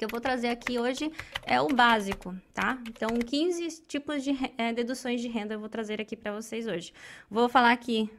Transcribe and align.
que 0.00 0.04
eu 0.06 0.08
vou 0.08 0.18
trazer 0.18 0.48
aqui 0.48 0.78
hoje 0.78 1.12
é 1.42 1.60
o 1.60 1.68
básico, 1.68 2.34
tá? 2.54 2.82
Então, 2.88 3.10
15 3.18 3.82
tipos 3.86 4.24
de 4.24 4.30
é, 4.56 4.72
deduções 4.72 5.20
de 5.20 5.28
renda 5.28 5.52
eu 5.52 5.60
vou 5.60 5.68
trazer 5.68 6.00
aqui 6.00 6.16
para 6.16 6.32
vocês 6.32 6.66
hoje. 6.66 6.90
Vou 7.30 7.50
falar 7.50 7.70
aqui 7.70 8.10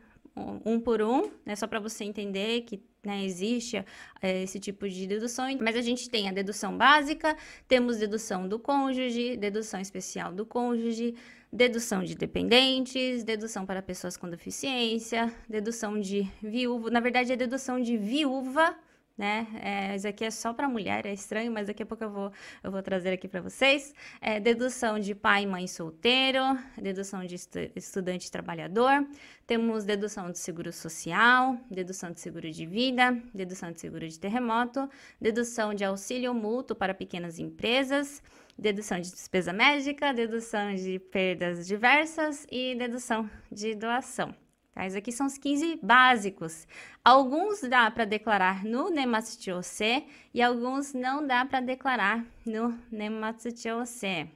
um 0.63 0.79
por 0.79 1.01
um, 1.01 1.31
né, 1.43 1.55
só 1.55 1.65
para 1.65 1.79
você 1.79 2.03
entender 2.03 2.61
que 2.61 2.83
né, 3.03 3.25
existe 3.25 3.83
é, 4.21 4.43
esse 4.43 4.59
tipo 4.59 4.87
de 4.87 5.07
dedução, 5.07 5.47
mas 5.59 5.75
a 5.75 5.81
gente 5.81 6.07
tem 6.07 6.29
a 6.29 6.31
dedução 6.31 6.77
básica, 6.77 7.35
temos 7.67 7.97
dedução 7.97 8.47
do 8.47 8.59
cônjuge, 8.59 9.35
dedução 9.35 9.81
especial 9.81 10.31
do 10.31 10.45
cônjuge, 10.45 11.15
dedução 11.51 12.03
de 12.03 12.13
dependentes, 12.13 13.23
dedução 13.23 13.65
para 13.65 13.81
pessoas 13.81 14.15
com 14.15 14.29
deficiência, 14.29 15.33
dedução 15.49 15.99
de 15.99 16.31
viúva, 16.43 16.91
na 16.91 16.99
verdade 16.99 17.33
é 17.33 17.35
dedução 17.35 17.81
de 17.81 17.97
viúva 17.97 18.77
né? 19.21 19.45
É, 19.61 19.95
isso 19.95 20.07
aqui 20.07 20.25
é 20.25 20.31
só 20.31 20.51
para 20.51 20.67
mulher, 20.67 21.05
é 21.05 21.13
estranho, 21.13 21.51
mas 21.51 21.67
daqui 21.67 21.83
a 21.83 21.85
pouco 21.85 22.03
eu 22.03 22.09
vou, 22.09 22.31
eu 22.63 22.71
vou 22.71 22.81
trazer 22.81 23.13
aqui 23.13 23.27
para 23.27 23.39
vocês. 23.39 23.93
É, 24.19 24.39
dedução 24.39 24.97
de 24.97 25.13
pai 25.13 25.43
e 25.43 25.45
mãe 25.45 25.67
solteiro, 25.67 26.41
dedução 26.75 27.23
de 27.23 27.35
estu 27.35 27.59
estudante 27.75 28.31
trabalhador, 28.31 29.07
temos 29.45 29.85
dedução 29.85 30.31
de 30.31 30.39
seguro 30.39 30.73
social, 30.73 31.55
dedução 31.69 32.11
de 32.11 32.19
seguro 32.19 32.49
de 32.49 32.65
vida, 32.65 33.15
dedução 33.31 33.71
de 33.71 33.79
seguro 33.79 34.07
de 34.07 34.19
terremoto, 34.19 34.89
dedução 35.19 35.71
de 35.75 35.83
auxílio 35.83 36.33
mútuo 36.33 36.75
para 36.75 36.95
pequenas 36.95 37.37
empresas, 37.37 38.23
dedução 38.57 38.99
de 38.99 39.11
despesa 39.11 39.53
médica, 39.53 40.11
dedução 40.11 40.73
de 40.73 40.97
perdas 40.97 41.67
diversas 41.67 42.47
e 42.51 42.73
dedução 42.73 43.29
de 43.51 43.75
doação. 43.75 44.33
Aqui 44.81 45.11
são 45.11 45.27
os 45.27 45.37
15 45.37 45.79
básicos. 45.83 46.67
Alguns 47.05 47.61
dá 47.61 47.89
para 47.91 48.03
declarar 48.03 48.63
no 48.63 48.89
Nematsuchose 48.89 50.05
e 50.33 50.41
alguns 50.41 50.93
não 50.93 51.25
dá 51.25 51.45
para 51.45 51.61
declarar 51.61 52.25
no 52.43 52.75
Nematsuchose. 52.91 54.27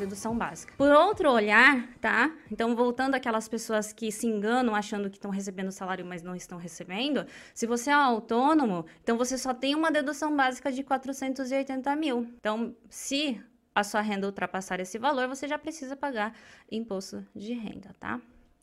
Dedução 0.00 0.36
básica. 0.36 0.74
Por 0.76 0.90
outro 0.90 1.30
olhar, 1.30 1.86
tá? 2.00 2.34
Então, 2.50 2.74
voltando 2.74 3.14
àquelas 3.14 3.48
pessoas 3.48 3.92
que 3.92 4.10
se 4.10 4.26
enganam 4.26 4.74
achando 4.74 5.08
que 5.08 5.16
estão 5.16 5.30
recebendo 5.30 5.70
salário, 5.70 6.04
mas 6.04 6.22
não 6.22 6.34
estão 6.34 6.58
recebendo, 6.58 7.24
se 7.54 7.66
você 7.66 7.90
é 7.90 7.92
autônomo, 7.92 8.84
então 9.02 9.16
você 9.16 9.38
só 9.38 9.54
tem 9.54 9.74
uma 9.74 9.90
dedução 9.90 10.34
básica 10.34 10.72
de 10.72 10.82
480 10.82 11.94
mil. 11.96 12.26
Então, 12.38 12.74
se 12.88 13.40
a 13.74 13.84
sua 13.84 14.00
renda 14.00 14.26
ultrapassar 14.26 14.80
esse 14.80 14.98
valor, 14.98 15.28
você 15.28 15.46
já 15.46 15.58
precisa 15.58 15.94
pagar 15.94 16.34
imposto 16.70 17.24
de 17.34 17.52
renda, 17.52 17.94
tá? 18.00 18.20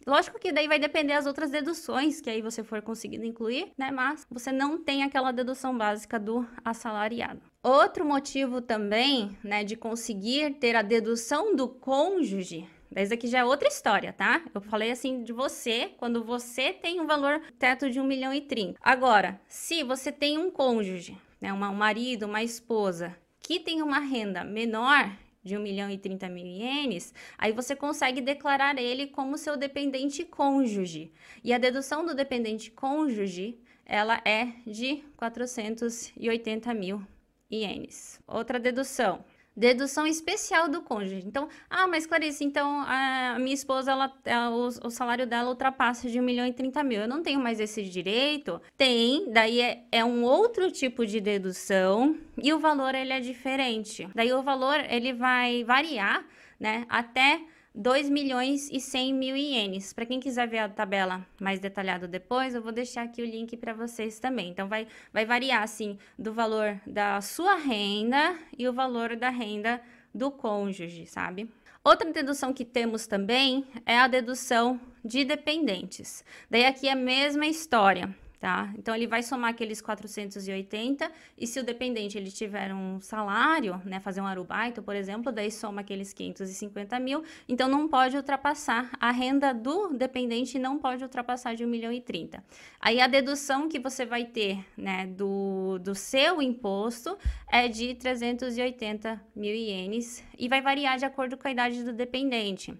Lógico 0.07 0.39
que 0.39 0.53
daí 0.53 0.69
vai 0.69 0.79
depender 0.79 1.13
as 1.13 1.25
outras 1.25 1.51
deduções 1.51 2.21
que 2.21 2.29
aí 2.29 2.41
você 2.41 2.63
for 2.63 2.81
conseguindo 2.81 3.25
incluir, 3.25 3.73
né? 3.77 3.91
Mas 3.91 4.25
você 4.31 4.53
não 4.53 4.81
tem 4.81 5.03
aquela 5.03 5.33
dedução 5.33 5.77
básica 5.77 6.17
do 6.17 6.47
assalariado. 6.63 7.41
Outro 7.67 8.05
motivo 8.05 8.61
também, 8.61 9.37
né, 9.43 9.61
de 9.61 9.75
conseguir 9.75 10.53
ter 10.53 10.73
a 10.73 10.81
dedução 10.81 11.53
do 11.53 11.67
cônjuge 11.67 12.65
isso 12.95 13.13
aqui 13.13 13.27
já 13.27 13.39
é 13.39 13.45
outra 13.45 13.67
história, 13.67 14.13
tá? 14.13 14.41
Eu 14.55 14.61
falei 14.61 14.89
assim 14.89 15.21
de 15.21 15.33
você, 15.33 15.91
quando 15.97 16.23
você 16.23 16.71
tem 16.71 17.01
um 17.01 17.05
valor 17.05 17.41
teto 17.59 17.89
de 17.89 17.99
1 17.99 18.03
milhão 18.05 18.33
e 18.33 18.39
30. 18.39 18.79
Agora, 18.81 19.39
se 19.45 19.83
você 19.83 20.11
tem 20.11 20.37
um 20.37 20.49
cônjuge, 20.49 21.17
né, 21.39 21.51
um 21.51 21.57
marido, 21.75 22.25
uma 22.25 22.41
esposa, 22.41 23.15
que 23.41 23.59
tem 23.59 23.81
uma 23.81 23.99
renda 23.99 24.43
menor 24.45 25.11
de 25.43 25.57
1 25.57 25.61
milhão 25.61 25.89
e 25.91 25.97
30 25.97 26.29
mil 26.29 26.45
ienes, 26.45 27.13
aí 27.37 27.51
você 27.51 27.75
consegue 27.75 28.21
declarar 28.21 28.79
ele 28.79 29.07
como 29.07 29.37
seu 29.37 29.57
dependente 29.57 30.23
cônjuge. 30.23 31.11
E 31.43 31.53
a 31.53 31.57
dedução 31.57 32.05
do 32.05 32.15
dependente 32.15 32.71
cônjuge, 32.71 33.59
ela 33.85 34.21
é 34.25 34.53
de 34.65 35.03
480 35.17 36.73
mil 36.73 37.05
ienes. 37.51 38.19
Outra 38.27 38.59
dedução, 38.59 39.23
dedução 39.57 40.05
especial 40.05 40.69
do 40.69 40.83
cônjuge. 40.83 41.23
Então, 41.25 41.49
ah, 41.67 41.87
mas 41.87 42.05
Clarice, 42.05 42.43
então 42.43 42.83
a 42.85 43.37
minha 43.39 43.55
esposa, 43.55 43.91
ela, 43.91 44.13
ela 44.23 44.51
o, 44.51 44.67
o, 44.67 44.89
salário 44.91 45.25
dela 45.25 45.49
ultrapassa 45.49 46.07
de 46.07 46.19
1 46.19 46.23
milhão 46.23 46.45
e 46.45 46.53
30 46.53 46.83
mil. 46.83 47.01
Eu 47.01 47.07
não 47.07 47.23
tenho 47.23 47.39
mais 47.39 47.59
esse 47.59 47.83
direito? 47.83 48.61
Tem, 48.77 49.31
daí 49.31 49.59
é, 49.59 49.83
é 49.91 50.05
um 50.05 50.23
outro 50.23 50.71
tipo 50.71 51.05
de 51.07 51.19
dedução 51.19 52.15
e 52.37 52.53
o 52.53 52.59
valor 52.59 52.93
ele 52.93 53.11
é 53.11 53.19
diferente. 53.19 54.07
Daí 54.13 54.31
o 54.31 54.43
valor 54.43 54.79
ele 54.87 55.11
vai 55.11 55.63
variar, 55.63 56.23
né, 56.59 56.85
até 56.87 57.41
2 57.77 58.09
milhões 58.09 58.71
e 58.71 58.79
100 58.79 59.13
mil 59.13 59.37
ienes. 59.37 59.93
Para 59.93 60.07
quem 60.07 60.19
quiser 60.19 60.47
ver 60.47 60.57
a 60.57 60.67
tabela 60.67 61.23
mais 61.39 61.59
detalhada 61.59 62.07
depois, 62.07 62.55
eu 62.55 62.61
vou 62.61 62.71
deixar 62.71 63.03
aqui 63.03 63.21
o 63.21 63.25
link 63.25 63.55
para 63.55 63.71
vocês 63.71 64.19
também. 64.19 64.49
Então, 64.49 64.67
vai, 64.67 64.87
vai 65.13 65.27
variar, 65.27 65.61
assim, 65.61 65.95
do 66.17 66.33
valor 66.33 66.81
da 66.87 67.21
sua 67.21 67.55
renda 67.55 68.35
e 68.57 68.67
o 68.67 68.73
valor 68.73 69.15
da 69.15 69.29
renda 69.29 69.79
do 70.11 70.31
cônjuge, 70.31 71.05
sabe? 71.05 71.47
Outra 71.83 72.11
dedução 72.11 72.51
que 72.51 72.65
temos 72.65 73.05
também 73.05 73.63
é 73.85 73.99
a 73.99 74.07
dedução 74.07 74.81
de 75.05 75.23
dependentes. 75.23 76.25
Daí 76.49 76.65
aqui 76.65 76.87
é 76.87 76.93
a 76.93 76.95
mesma 76.95 77.45
história 77.45 78.13
tá? 78.39 78.71
Então 78.77 78.95
ele 78.95 79.07
vai 79.07 79.23
somar 79.23 79.51
aqueles 79.51 79.81
480 79.81 81.11
e 81.37 81.47
se 81.47 81.59
o 81.59 81.63
dependente 81.63 82.17
ele 82.17 82.31
tiver 82.31 82.73
um 82.73 83.01
salário, 83.01 83.81
né, 83.83 83.99
fazer 83.99 84.21
um 84.21 84.27
arubaito, 84.27 84.81
por 84.83 84.95
exemplo, 84.95 85.31
daí 85.31 85.51
soma 85.51 85.81
aqueles 85.81 86.13
550 86.13 86.99
mil, 86.99 87.23
então 87.47 87.67
não 87.67 87.87
pode 87.87 88.15
ultrapassar, 88.15 88.91
a 88.99 89.11
renda 89.11 89.53
do 89.53 89.89
dependente 89.89 90.59
não 90.59 90.77
pode 90.77 91.03
ultrapassar 91.03 91.55
de 91.55 91.65
1 91.65 91.67
milhão 91.67 91.91
e 91.91 91.99
30. 91.99 92.43
Aí 92.79 93.01
a 93.01 93.07
dedução 93.07 93.67
que 93.67 93.79
você 93.79 94.05
vai 94.05 94.25
ter, 94.25 94.63
né, 94.77 95.07
do, 95.07 95.79
do 95.79 95.95
seu 95.95 96.41
imposto 96.41 97.17
é 97.47 97.67
de 97.67 97.95
380 97.95 99.19
mil 99.35 99.55
ienes 99.55 100.23
e 100.37 100.47
vai 100.47 100.61
variar 100.61 100.97
de 100.97 101.05
acordo 101.05 101.37
com 101.37 101.47
a 101.47 101.51
idade 101.51 101.83
do 101.83 101.93
dependente. 101.93 102.73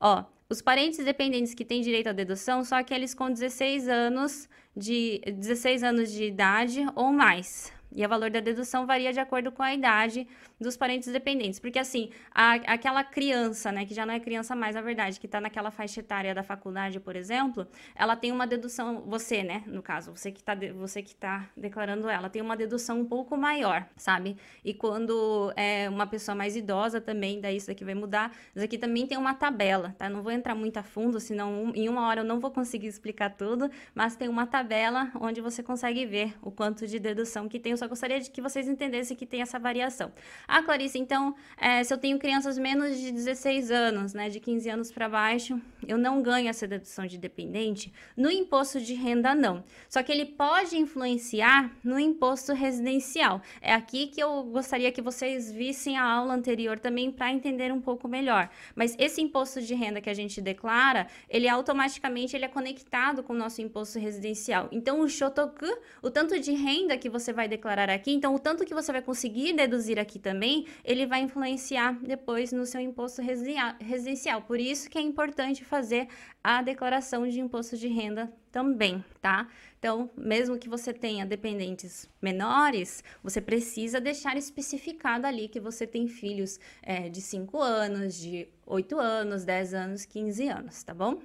Ó, 0.00 0.24
os 0.48 0.62
parentes 0.62 1.04
dependentes 1.04 1.54
que 1.54 1.64
têm 1.64 1.82
direito 1.82 2.08
à 2.08 2.12
dedução 2.12 2.64
são 2.64 2.78
aqueles 2.78 3.14
com 3.14 3.30
16 3.30 3.88
anos 3.88 4.48
de 4.76 5.20
16 5.26 5.82
anos 5.82 6.12
de 6.12 6.24
idade 6.24 6.86
ou 6.94 7.12
mais. 7.12 7.72
E 7.94 8.04
o 8.04 8.08
valor 8.08 8.30
da 8.30 8.40
dedução 8.40 8.86
varia 8.86 9.12
de 9.12 9.20
acordo 9.20 9.50
com 9.50 9.62
a 9.62 9.72
idade 9.72 10.26
dos 10.60 10.76
parentes 10.76 11.10
dependentes. 11.10 11.58
Porque, 11.58 11.78
assim, 11.78 12.10
a, 12.32 12.54
aquela 12.54 13.02
criança, 13.02 13.72
né, 13.72 13.86
que 13.86 13.94
já 13.94 14.04
não 14.04 14.14
é 14.14 14.20
criança 14.20 14.54
mais, 14.54 14.74
na 14.74 14.82
verdade, 14.82 15.18
que 15.18 15.26
está 15.26 15.40
naquela 15.40 15.70
faixa 15.70 16.00
etária 16.00 16.34
da 16.34 16.42
faculdade, 16.42 17.00
por 17.00 17.16
exemplo, 17.16 17.66
ela 17.94 18.16
tem 18.16 18.30
uma 18.32 18.46
dedução, 18.46 19.02
você, 19.06 19.42
né, 19.42 19.62
no 19.66 19.82
caso, 19.82 20.14
você 20.14 20.30
que 20.30 20.40
está 20.40 20.54
você 20.74 21.02
que 21.02 21.14
tá 21.14 21.48
declarando 21.56 22.08
ela, 22.08 22.28
tem 22.28 22.42
uma 22.42 22.56
dedução 22.56 23.00
um 23.00 23.04
pouco 23.04 23.36
maior, 23.36 23.86
sabe? 23.96 24.36
E 24.64 24.74
quando 24.74 25.52
é 25.56 25.88
uma 25.88 26.06
pessoa 26.06 26.34
mais 26.34 26.56
idosa 26.56 27.00
também, 27.00 27.40
daí 27.40 27.56
isso 27.56 27.70
aqui 27.70 27.84
vai 27.84 27.94
mudar. 27.94 28.32
Isso 28.54 28.64
aqui 28.64 28.76
também 28.76 29.06
tem 29.06 29.16
uma 29.16 29.34
tabela, 29.34 29.94
tá? 29.96 30.08
Não 30.08 30.22
vou 30.22 30.32
entrar 30.32 30.54
muito 30.54 30.76
a 30.76 30.82
fundo, 30.82 31.20
senão 31.20 31.72
em 31.74 31.88
uma 31.88 32.06
hora 32.06 32.20
eu 32.20 32.24
não 32.24 32.40
vou 32.40 32.50
conseguir 32.50 32.88
explicar 32.88 33.30
tudo, 33.30 33.70
mas 33.94 34.16
tem 34.16 34.28
uma 34.28 34.46
tabela 34.46 35.10
onde 35.20 35.40
você 35.40 35.62
consegue 35.62 36.04
ver 36.04 36.36
o 36.42 36.50
quanto 36.50 36.86
de 36.86 36.98
dedução 36.98 37.48
que 37.48 37.58
tem. 37.58 37.77
Só 37.78 37.88
gostaria 37.88 38.20
de 38.20 38.30
que 38.30 38.40
vocês 38.40 38.68
entendessem 38.68 39.16
que 39.16 39.24
tem 39.24 39.40
essa 39.40 39.58
variação. 39.58 40.12
Ah, 40.46 40.62
Clarice, 40.62 40.98
então, 40.98 41.34
é, 41.56 41.82
se 41.84 41.92
eu 41.94 41.98
tenho 41.98 42.18
crianças 42.18 42.58
menos 42.58 42.98
de 42.98 43.12
16 43.12 43.70
anos, 43.70 44.12
né, 44.12 44.28
de 44.28 44.40
15 44.40 44.68
anos 44.68 44.92
para 44.92 45.08
baixo, 45.08 45.60
eu 45.86 45.96
não 45.96 46.20
ganho 46.20 46.48
essa 46.48 46.66
dedução 46.66 47.06
de 47.06 47.16
dependente? 47.16 47.92
No 48.16 48.30
imposto 48.30 48.80
de 48.80 48.94
renda, 48.94 49.34
não. 49.34 49.64
Só 49.88 50.02
que 50.02 50.10
ele 50.10 50.26
pode 50.26 50.76
influenciar 50.76 51.70
no 51.84 51.98
imposto 51.98 52.52
residencial. 52.52 53.40
É 53.60 53.72
aqui 53.72 54.08
que 54.08 54.20
eu 54.20 54.42
gostaria 54.44 54.90
que 54.90 55.00
vocês 55.00 55.52
vissem 55.52 55.96
a 55.96 56.02
aula 56.02 56.34
anterior 56.34 56.78
também 56.78 57.10
para 57.10 57.32
entender 57.32 57.72
um 57.72 57.80
pouco 57.80 58.08
melhor. 58.08 58.50
Mas 58.74 58.96
esse 58.98 59.20
imposto 59.20 59.62
de 59.62 59.74
renda 59.74 60.00
que 60.00 60.10
a 60.10 60.14
gente 60.14 60.40
declara, 60.40 61.06
ele 61.28 61.48
automaticamente 61.48 62.34
ele 62.34 62.44
é 62.44 62.48
conectado 62.48 63.22
com 63.22 63.32
o 63.32 63.36
nosso 63.36 63.62
imposto 63.62 63.98
residencial. 63.98 64.68
Então, 64.72 65.00
o 65.00 65.08
shotoku, 65.08 65.66
o 66.02 66.10
tanto 66.10 66.38
de 66.40 66.52
renda 66.52 66.96
que 66.96 67.08
você 67.08 67.32
vai 67.32 67.46
declarar 67.46 67.67
aqui, 67.72 68.12
então 68.12 68.34
o 68.34 68.38
tanto 68.38 68.64
que 68.64 68.74
você 68.74 68.90
vai 68.90 69.02
conseguir 69.02 69.52
deduzir 69.52 69.98
aqui 69.98 70.18
também, 70.18 70.38
também, 70.38 70.66
ele 70.84 71.04
vai 71.04 71.20
influenciar 71.20 71.98
depois 72.00 72.52
no 72.52 72.64
seu 72.64 72.80
imposto 72.80 73.20
residencial. 73.20 74.42
Por 74.42 74.60
isso 74.60 74.88
que 74.88 74.96
é 74.96 75.00
importante 75.00 75.64
fazer 75.64 76.08
a 76.42 76.62
declaração 76.62 77.28
de 77.28 77.40
imposto 77.40 77.76
de 77.76 77.88
renda 77.88 78.32
também, 78.52 79.04
tá? 79.20 79.48
Então, 79.78 80.10
mesmo 80.16 80.58
que 80.58 80.68
você 80.68 80.92
tenha 80.92 81.26
dependentes 81.26 82.08
menores, 82.22 83.02
você 83.22 83.40
precisa 83.40 84.00
deixar 84.00 84.36
especificado 84.36 85.26
ali 85.26 85.48
que 85.48 85.60
você 85.60 85.86
tem 85.86 86.06
filhos 86.08 86.58
é, 86.82 87.08
de 87.08 87.20
5 87.20 87.60
anos, 87.60 88.14
de 88.16 88.48
8 88.64 88.98
anos, 88.98 89.44
10 89.44 89.74
anos, 89.74 90.04
15 90.04 90.48
anos, 90.48 90.82
tá 90.82 90.94
bom? 90.94 91.20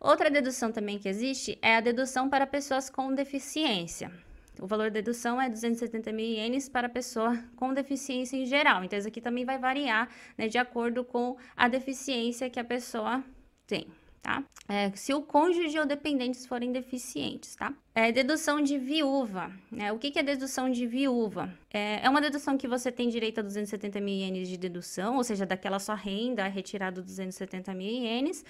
Outra 0.00 0.30
dedução 0.30 0.70
também 0.70 0.98
que 0.98 1.08
existe 1.08 1.58
é 1.60 1.76
a 1.76 1.80
dedução 1.80 2.28
para 2.30 2.46
pessoas 2.46 2.88
com 2.88 3.12
deficiência. 3.12 4.27
O 4.60 4.66
valor 4.66 4.90
da 4.90 5.00
dedução 5.00 5.40
é 5.40 5.48
270 5.48 6.12
mil 6.12 6.26
ienes 6.26 6.68
para 6.68 6.88
pessoa 6.88 7.38
com 7.56 7.72
deficiência 7.72 8.36
em 8.36 8.46
geral. 8.46 8.82
Então, 8.82 8.98
isso 8.98 9.08
aqui 9.08 9.20
também 9.20 9.44
vai 9.44 9.58
variar 9.58 10.08
né, 10.36 10.48
de 10.48 10.58
acordo 10.58 11.04
com 11.04 11.36
a 11.56 11.68
deficiência 11.68 12.50
que 12.50 12.58
a 12.58 12.64
pessoa 12.64 13.22
tem 13.66 13.86
tá? 14.22 14.44
É, 14.68 14.90
se 14.94 15.14
o 15.14 15.22
cônjuge 15.22 15.78
ou 15.78 15.86
dependentes 15.86 16.44
forem 16.44 16.70
deficientes, 16.70 17.56
tá? 17.56 17.72
É, 17.94 18.12
dedução 18.12 18.60
de 18.60 18.78
viúva. 18.78 19.50
Né? 19.72 19.90
O 19.90 19.98
que, 19.98 20.10
que 20.10 20.18
é 20.18 20.22
dedução 20.22 20.70
de 20.70 20.86
viúva? 20.86 21.52
É, 21.72 22.04
é, 22.04 22.08
uma 22.08 22.20
dedução 22.20 22.56
que 22.56 22.68
você 22.68 22.92
tem 22.92 23.08
direito 23.08 23.40
a 23.40 23.42
270 23.42 24.00
mil 24.00 24.14
ienes 24.14 24.48
de 24.48 24.56
dedução, 24.56 25.16
ou 25.16 25.24
seja, 25.24 25.46
daquela 25.46 25.78
sua 25.78 25.94
renda 25.94 26.46
é 26.46 26.48
retirado 26.48 27.02
270 27.02 27.74
mil 27.74 27.88
ienes. 27.88 28.44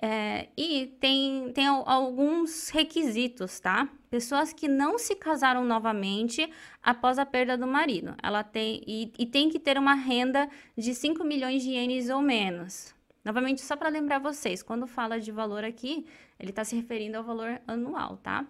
É, 0.00 0.48
e 0.56 0.94
tem, 1.00 1.50
tem 1.52 1.66
alguns 1.66 2.68
requisitos, 2.68 3.58
tá? 3.58 3.88
Pessoas 4.10 4.52
que 4.52 4.68
não 4.68 4.98
se 4.98 5.16
casaram 5.16 5.64
novamente 5.64 6.48
após 6.82 7.18
a 7.18 7.24
perda 7.24 7.56
do 7.56 7.66
marido. 7.66 8.14
Ela 8.22 8.44
tem, 8.44 8.82
e, 8.86 9.12
e 9.18 9.26
tem 9.26 9.48
que 9.48 9.58
ter 9.58 9.78
uma 9.78 9.94
renda 9.94 10.48
de 10.76 10.94
5 10.94 11.24
milhões 11.24 11.62
de 11.62 11.70
ienes 11.70 12.10
ou 12.10 12.20
menos. 12.20 12.94
Novamente, 13.24 13.60
só 13.60 13.76
para 13.76 13.88
lembrar 13.88 14.18
vocês, 14.18 14.62
quando 14.62 14.86
fala 14.86 15.20
de 15.20 15.30
valor 15.30 15.64
aqui, 15.64 16.04
ele 16.38 16.50
está 16.50 16.64
se 16.64 16.74
referindo 16.74 17.16
ao 17.16 17.22
valor 17.22 17.60
anual, 17.66 18.16
tá? 18.16 18.46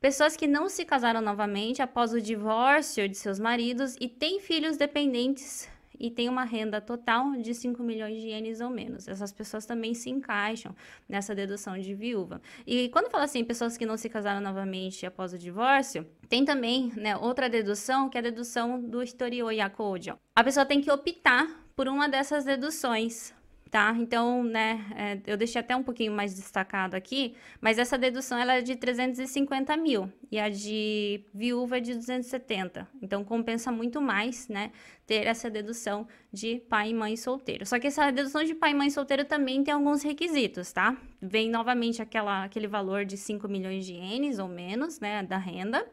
Pessoas 0.00 0.36
que 0.36 0.46
não 0.46 0.68
se 0.68 0.84
casaram 0.84 1.20
novamente 1.20 1.82
após 1.82 2.12
o 2.12 2.20
divórcio 2.20 3.08
de 3.08 3.16
seus 3.16 3.38
maridos 3.38 3.96
e 4.00 4.08
têm 4.08 4.40
filhos 4.40 4.76
dependentes 4.76 5.68
e 5.98 6.10
têm 6.10 6.28
uma 6.28 6.42
renda 6.42 6.80
total 6.80 7.32
de 7.36 7.54
5 7.54 7.80
milhões 7.82 8.20
de 8.20 8.28
ienes 8.28 8.60
ou 8.60 8.68
menos. 8.68 9.06
Essas 9.06 9.32
pessoas 9.32 9.64
também 9.64 9.94
se 9.94 10.10
encaixam 10.10 10.74
nessa 11.08 11.34
dedução 11.34 11.78
de 11.78 11.94
viúva. 11.94 12.42
E 12.66 12.88
quando 12.88 13.10
fala 13.10 13.24
assim, 13.24 13.44
pessoas 13.44 13.76
que 13.76 13.86
não 13.86 13.96
se 13.96 14.08
casaram 14.08 14.40
novamente 14.40 15.06
após 15.06 15.32
o 15.32 15.38
divórcio, 15.38 16.04
tem 16.28 16.44
também 16.44 16.92
né, 16.96 17.16
outra 17.16 17.48
dedução, 17.48 18.08
que 18.08 18.18
é 18.18 18.20
a 18.20 18.24
dedução 18.24 18.80
do 18.80 19.02
historio 19.02 19.50
yakojo. 19.52 20.18
A 20.34 20.42
pessoa 20.42 20.66
tem 20.66 20.80
que 20.80 20.90
optar 20.90 21.46
por 21.76 21.86
uma 21.86 22.08
dessas 22.08 22.44
deduções 22.44 23.32
tá? 23.72 23.96
Então, 23.98 24.44
né, 24.44 24.84
é, 24.94 25.32
eu 25.32 25.34
deixei 25.34 25.58
até 25.58 25.74
um 25.74 25.82
pouquinho 25.82 26.12
mais 26.12 26.34
destacado 26.34 26.94
aqui, 26.94 27.34
mas 27.58 27.78
essa 27.78 27.96
dedução 27.96 28.36
ela 28.38 28.56
é 28.56 28.60
de 28.60 28.76
350 28.76 29.74
mil 29.78 30.12
e 30.30 30.38
a 30.38 30.50
de 30.50 31.24
viúva 31.32 31.78
é 31.78 31.80
de 31.80 31.94
270. 31.94 32.86
Então, 33.00 33.24
compensa 33.24 33.72
muito 33.72 33.98
mais, 33.98 34.46
né, 34.46 34.72
ter 35.06 35.26
essa 35.26 35.48
dedução 35.48 36.06
de 36.30 36.60
pai 36.68 36.90
e 36.90 36.94
mãe 36.94 37.16
solteiro. 37.16 37.64
Só 37.64 37.78
que 37.78 37.86
essa 37.86 38.10
dedução 38.10 38.44
de 38.44 38.54
pai 38.54 38.72
e 38.72 38.74
mãe 38.74 38.90
solteiro 38.90 39.24
também 39.24 39.64
tem 39.64 39.72
alguns 39.72 40.02
requisitos, 40.02 40.70
tá? 40.70 40.94
Vem 41.18 41.48
novamente 41.48 42.02
aquela, 42.02 42.44
aquele 42.44 42.66
valor 42.66 43.06
de 43.06 43.16
5 43.16 43.48
milhões 43.48 43.86
de 43.86 43.94
ienes 43.94 44.38
ou 44.38 44.48
menos, 44.48 45.00
né, 45.00 45.22
da 45.22 45.38
renda. 45.38 45.86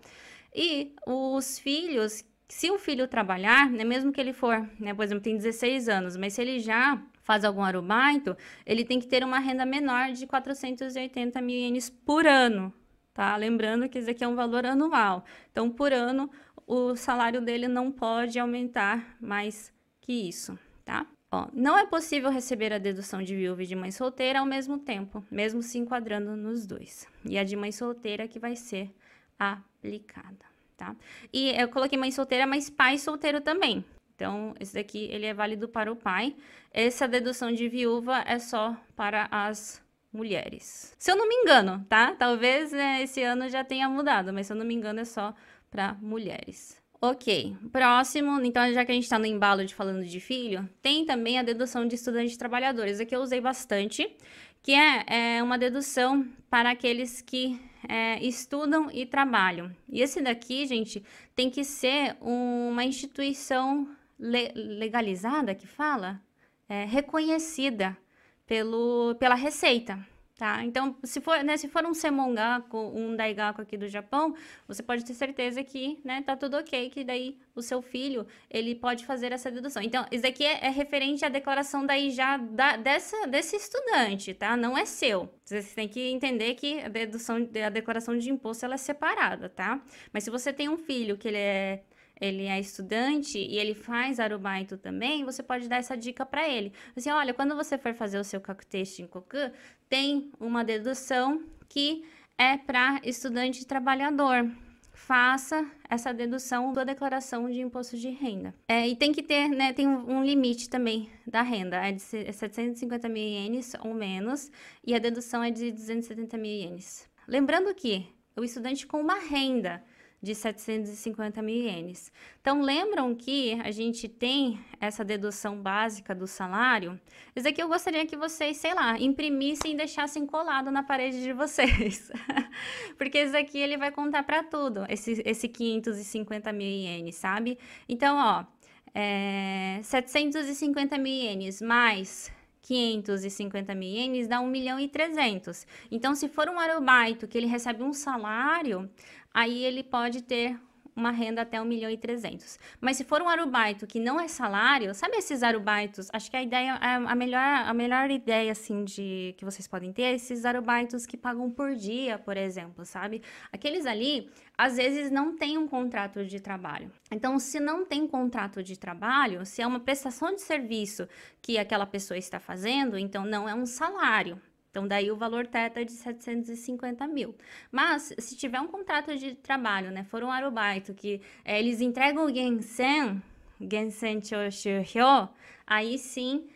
E 0.53 0.93
os 1.07 1.57
filhos 1.57 2.25
se 2.49 2.71
o 2.71 2.79
filho 2.79 3.07
trabalhar, 3.07 3.69
né, 3.69 3.83
mesmo 3.83 4.11
que 4.11 4.19
ele 4.19 4.33
for, 4.33 4.67
né, 4.79 4.91
por 4.91 5.03
exemplo, 5.03 5.23
tem 5.23 5.37
16 5.37 5.87
anos, 5.87 6.17
mas 6.17 6.33
se 6.33 6.41
ele 6.41 6.59
já 6.59 6.99
faz 7.29 7.45
algum 7.45 7.61
arubaito, 7.61 8.35
ele 8.65 8.83
tem 8.83 8.99
que 8.99 9.05
ter 9.05 9.23
uma 9.23 9.37
renda 9.37 9.63
menor 9.63 10.13
de 10.13 10.25
480 10.25 11.39
mil 11.43 11.57
ienes 11.57 11.87
por 11.87 12.25
ano, 12.25 12.73
tá? 13.13 13.35
Lembrando 13.35 13.87
que 13.87 13.99
isso 13.99 14.09
aqui 14.09 14.23
é 14.23 14.27
um 14.27 14.33
valor 14.33 14.65
anual. 14.65 15.23
Então, 15.51 15.69
por 15.69 15.93
ano, 15.93 16.27
o 16.65 16.95
salário 16.95 17.39
dele 17.39 17.67
não 17.67 17.91
pode 17.91 18.39
aumentar 18.39 19.15
mais 19.21 19.71
que 20.01 20.11
isso, 20.11 20.57
tá? 20.83 21.05
Ó, 21.31 21.47
não 21.53 21.77
é 21.77 21.85
possível 21.85 22.31
receber 22.31 22.73
a 22.73 22.79
dedução 22.79 23.21
de 23.21 23.35
viúva 23.35 23.61
e 23.61 23.67
de 23.67 23.75
mãe 23.75 23.91
solteira 23.91 24.39
ao 24.39 24.45
mesmo 24.47 24.79
tempo, 24.79 25.23
mesmo 25.29 25.61
se 25.61 25.77
enquadrando 25.77 26.35
nos 26.35 26.65
dois. 26.65 27.07
E 27.23 27.37
a 27.37 27.43
de 27.43 27.55
mãe 27.55 27.71
solteira 27.71 28.27
que 28.27 28.39
vai 28.39 28.55
ser 28.55 28.91
aplicada, 29.37 30.45
tá? 30.75 30.95
E 31.31 31.51
eu 31.51 31.69
coloquei 31.69 31.95
mãe 31.95 32.09
solteira, 32.09 32.47
mas 32.47 32.71
pai 32.71 32.97
solteiro 32.97 33.39
também, 33.39 33.85
então, 34.19 34.53
esse 34.59 34.73
daqui 34.73 35.07
ele 35.09 35.25
é 35.25 35.33
válido 35.33 35.69
para 35.69 35.89
o 35.89 35.95
pai. 35.95 36.35
Essa 36.71 37.07
dedução 37.07 37.51
de 37.51 37.68
viúva 37.68 38.24
é 38.25 38.39
só 38.39 38.75
para 38.95 39.27
as 39.31 39.81
mulheres. 40.12 40.95
Se 40.98 41.12
eu 41.12 41.16
não 41.16 41.27
me 41.27 41.36
engano, 41.36 41.86
tá? 41.88 42.16
Talvez 42.16 42.71
né, 42.71 43.01
esse 43.04 43.21
ano 43.21 43.50
já 43.50 43.63
tenha 43.63 43.89
mudado, 43.89 44.33
mas 44.33 44.48
se 44.48 44.54
eu 44.54 44.57
não 44.57 44.66
me 44.66 44.74
engano 44.74 45.00
é 45.00 45.06
só 45.06 45.33
para 45.69 45.94
mulheres. 46.01 46.80
Ok, 47.01 47.56
próximo, 47.71 48.42
então 48.44 48.74
já 48.74 48.83
que 48.83 48.92
a 48.92 48.94
gente 48.94 49.06
está 49.06 49.18
no 49.18 49.25
embalo 49.25 49.63
de 49.66 49.74
falando 49.74 50.04
de 50.04 50.19
filho, 50.19 50.68
tem 50.81 51.06
também 51.06 51.39
a 51.39 51.44
dedução 51.44 51.88
de 51.88 51.95
estudantes 51.95 52.36
trabalhadores. 52.36 53.00
Aqui 53.00 53.16
eu 53.16 53.21
usei 53.21 53.39
bastante, 53.39 54.18
que 54.62 54.74
é, 54.74 55.38
é 55.38 55.44
uma 55.44 55.57
dedução 55.57 56.27
para 56.50 56.71
aqueles 56.71 57.21
que 57.21 57.57
é, 57.88 58.21
estudam 58.21 58.89
e 58.92 59.06
trabalham. 59.06 59.71
E 59.88 60.01
esse 60.01 60.21
daqui, 60.21 60.66
gente, 60.66 61.01
tem 61.33 61.50
que 61.50 61.63
ser 61.63 62.18
uma 62.19 62.83
instituição 62.83 63.88
le 64.19 64.51
legalizada 64.54 65.56
que 65.56 65.66
fala, 65.66 66.21
é, 66.69 66.86
reconhecida 66.86 67.98
pelo, 68.45 69.16
pela 69.16 69.36
Receita. 69.36 70.00
Tá? 70.39 70.63
Então, 70.63 70.95
se 71.04 71.19
for, 71.19 71.44
né, 71.44 71.57
se 71.57 71.68
for 71.68 71.86
um 71.86 71.94
semongaku, 71.94 72.77
um 72.95 73.13
daigaku 73.13 73.62
aqui 73.62 73.75
do 73.75 73.89
Japão, 73.89 74.33
você 74.66 74.81
pode 74.81 75.04
ter 75.04 75.13
certeza 75.13 75.62
que, 75.66 76.00
né, 76.01 76.21
tá 76.21 76.33
tudo 76.33 76.56
ok, 76.56 76.89
que 76.92 77.04
daí 77.04 77.38
o 77.54 77.62
seu 77.62 77.81
filho, 77.81 78.25
ele 78.50 78.74
pode 78.74 79.06
fazer 79.06 79.33
essa 79.33 79.51
dedução. 79.51 79.83
Então, 79.83 80.06
isso 80.10 80.25
aqui 80.25 80.45
é, 80.45 80.68
é 80.68 80.69
referente 80.69 81.25
à 81.25 81.30
declaração 81.30 81.86
daí 81.86 82.10
já 82.10 82.38
da, 82.38 82.77
dessa, 82.77 83.27
desse 83.27 83.57
estudante, 83.57 84.33
tá? 84.33 84.56
Não 84.56 84.77
é 84.77 84.86
seu. 84.86 85.30
Você 85.44 85.62
tem 85.75 85.89
que 85.89 86.00
entender 86.10 86.54
que 86.54 86.80
a 86.83 86.88
dedução, 86.88 87.36
a 87.66 87.69
declaração 87.69 88.18
de 88.18 88.31
imposto, 88.31 88.63
ela 88.63 88.75
é 88.75 88.77
separada, 88.77 89.50
tá? 89.50 89.83
Mas 90.13 90.24
se 90.24 90.30
você 90.30 90.54
tem 90.54 90.69
um 90.69 90.77
filho 90.77 91.18
que 91.18 91.27
ele 91.27 91.38
é 91.38 91.83
ele 92.19 92.45
é 92.45 92.60
estudante 92.60 93.38
e 93.38 93.57
ele 93.57 93.74
faz 93.74 94.19
arubaito 94.19 94.77
também, 94.77 95.24
você 95.24 95.42
pode 95.42 95.68
dar 95.68 95.77
essa 95.77 95.95
dica 95.95 96.25
para 96.25 96.48
ele. 96.48 96.74
Assim, 96.95 97.10
olha, 97.12 97.33
quando 97.33 97.56
você 97.56 97.77
for 97.77 97.94
fazer 97.94 98.19
o 98.19 98.24
seu 98.24 98.42
kakuteishi 98.42 99.04
em 99.04 99.07
Koku, 99.07 99.51
tem 99.88 100.31
uma 100.39 100.63
dedução 100.63 101.44
que 101.68 102.04
é 102.38 102.57
para 102.57 103.00
estudante 103.04 103.66
trabalhador. 103.66 104.50
Faça 104.92 105.66
essa 105.89 106.13
dedução 106.13 106.74
da 106.74 106.83
declaração 106.83 107.50
de 107.50 107.62
imposto 107.62 107.98
de 107.98 108.10
renda. 108.10 108.54
É, 108.68 108.88
e 108.88 108.95
tem 108.95 109.13
que 109.13 109.24
ter, 109.24 109.48
né, 109.48 109.71
tem 109.71 109.88
um 109.88 110.24
limite 110.24 110.69
também 110.69 111.10
da 111.25 111.42
renda, 111.42 111.77
é 111.77 111.94
de 111.94 112.01
750 112.01 113.07
mil 113.07 113.24
ienes 113.24 113.74
ou 113.81 113.94
menos, 113.94 114.51
e 114.86 114.94
a 114.94 115.00
dedução 115.00 115.42
é 115.42 115.51
de 115.51 115.71
270 115.71 116.38
mil 116.38 116.51
ienes. 116.51 117.07
Lembrando 117.27 117.74
que 117.74 118.07
o 118.36 118.44
estudante 118.44 118.86
com 118.86 119.00
uma 119.00 119.19
renda 119.19 119.81
de 120.21 120.36
750 120.36 121.42
mil 121.42 121.56
ienes. 121.56 122.12
Então, 122.42 122.62
lembram 122.62 123.16
que 123.16 123.54
a 123.63 123.71
gente 123.71 124.07
tem 124.07 124.60
essa 124.80 125.04
dedução 125.04 125.62
básica 125.62 126.13
do 126.13 126.27
salário? 126.27 127.00
Isso 127.36 127.48
aqui 127.48 127.62
eu 127.62 127.68
gostaria 127.68 128.06
que 128.06 128.18
vocês, 128.18 128.57
sei 128.57 128.74
lá, 128.74 129.00
imprimissem 129.00 129.74
e 129.74 129.77
deixassem 129.77 130.25
colado 130.25 130.69
na 130.71 130.83
parede 130.83 131.21
de 131.21 131.31
vocês. 131.31 132.11
Porque 132.97 133.21
isso 133.23 133.38
aqui 133.38 133.57
ele 133.57 133.78
vai 133.78 133.92
contar 133.92 134.23
para 134.23 134.44
tudo, 134.44 134.85
esse, 134.90 135.21
esse 135.26 135.47
550 135.47 136.52
mil 136.52 136.68
ienes, 136.68 137.16
sabe? 137.16 137.57
Então, 137.88 138.18
ó, 138.18 138.45
é, 138.94 139.80
750 139.83 140.97
mil 140.97 141.14
ienes 141.14 141.61
mais 141.61 142.31
550 142.69 143.73
mil 143.73 143.90
ienes 143.90 144.28
dá 144.28 144.40
1 144.40 144.47
milhão 144.47 144.80
e 144.80 144.88
300. 144.88 145.66
Então, 145.90 146.14
se 146.14 146.30
for 146.30 146.47
um 146.47 146.59
arubaito 146.59 147.28
que 147.28 147.35
ele 147.35 147.47
recebe 147.47 147.81
um 147.81 147.94
salário, 147.94 148.88
aí 149.33 149.64
ele 149.64 149.83
pode 149.83 150.24
ter 150.24 150.59
uma 151.00 151.12
renda 151.12 151.42
até 151.42 151.59
1 151.59 151.66
milhão 151.66 151.90
e 151.90 151.98
300. 151.98 152.59
Mas 152.80 152.98
se 152.98 153.04
for 153.04 153.21
um 153.21 153.30
arubaito 153.30 153.88
que 153.88 154.00
não 154.00 154.19
é 154.19 154.28
salário, 154.28 154.94
sabe 154.94 155.18
esses 155.18 155.42
arubaitos? 155.42 156.09
Acho 156.12 156.30
que 156.30 156.38
a 156.38 156.44
ideia, 156.44 156.76
a, 156.76 157.16
melhor, 157.16 157.42
a 157.42 157.74
melhor 157.74 158.12
ideia, 158.12 158.52
assim, 158.52 158.83
de 158.83 159.33
que 159.38 159.45
vocês 159.45 159.68
podem 159.68 159.94
ter 159.94 160.04
é 160.04 160.14
esses 160.14 160.45
arubaitos 160.45 161.06
que 161.06 161.18
pagam 161.18 161.50
por 161.50 161.74
dia, 161.74 162.19
por 162.19 162.36
exemplo, 162.36 162.86
sabe? 162.86 163.21
Aqueles 163.52 163.86
ali, 163.86 164.30
às 164.57 164.76
vezes, 164.76 165.09
não 165.09 165.36
tem 165.36 165.57
um 165.57 165.68
contrato 165.68 166.26
de 166.26 166.40
trabalho. 166.40 166.92
Então, 167.09 167.40
se 167.40 167.59
não 167.59 167.86
tem 167.86 168.06
contrato 168.06 168.62
de 168.62 168.78
trabalho, 168.78 169.45
se 169.45 169.62
é 169.62 169.68
uma 169.68 169.80
prestação 169.80 170.36
de 170.36 170.42
serviço 170.42 171.07
que 171.42 171.57
aquela 171.57 171.86
pessoa 171.86 172.18
está 172.18 172.40
fazendo, 172.40 172.98
então 172.98 173.24
não 173.24 173.48
é 173.48 173.56
um 173.56 173.66
salário, 173.66 174.40
então, 174.69 174.88
daí 174.88 175.09
o 175.09 175.16
valor 175.16 175.47
teto 175.47 175.78
é 175.78 175.83
de 175.83 175.92
750 175.92 177.07
mil. 177.07 177.35
Mas, 177.71 178.14
se 178.19 178.38
tiver 178.38 178.59
um 178.61 178.68
contrato 178.68 179.18
de 179.18 179.33
trabalho, 179.35 179.90
né, 179.90 180.04
for 180.04 180.23
um 180.23 180.31
arubaito, 180.31 180.94
que 180.94 181.21
é, 181.44 181.59
eles 181.59 181.81
entregam 181.81 182.26
o 182.26 182.33
Gensen, 182.33 183.21
Gensen 183.59 184.21
Choshuhyo, 184.23 185.30
aí 185.66 185.97
sim 185.97 186.47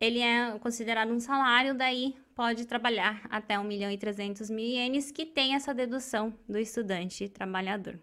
ele 0.00 0.20
é 0.20 0.58
considerado 0.58 1.12
um 1.12 1.20
salário, 1.20 1.74
daí 1.74 2.16
pode 2.34 2.66
trabalhar 2.66 3.20
até 3.28 3.58
1 3.58 3.64
milhão 3.64 3.90
e 3.90 3.98
300 3.98 4.48
mil 4.48 4.64
ienes, 4.64 5.10
que 5.10 5.26
tem 5.26 5.54
essa 5.54 5.74
dedução 5.74 6.32
do 6.48 6.58
estudante 6.58 7.28
trabalhador. 7.28 7.98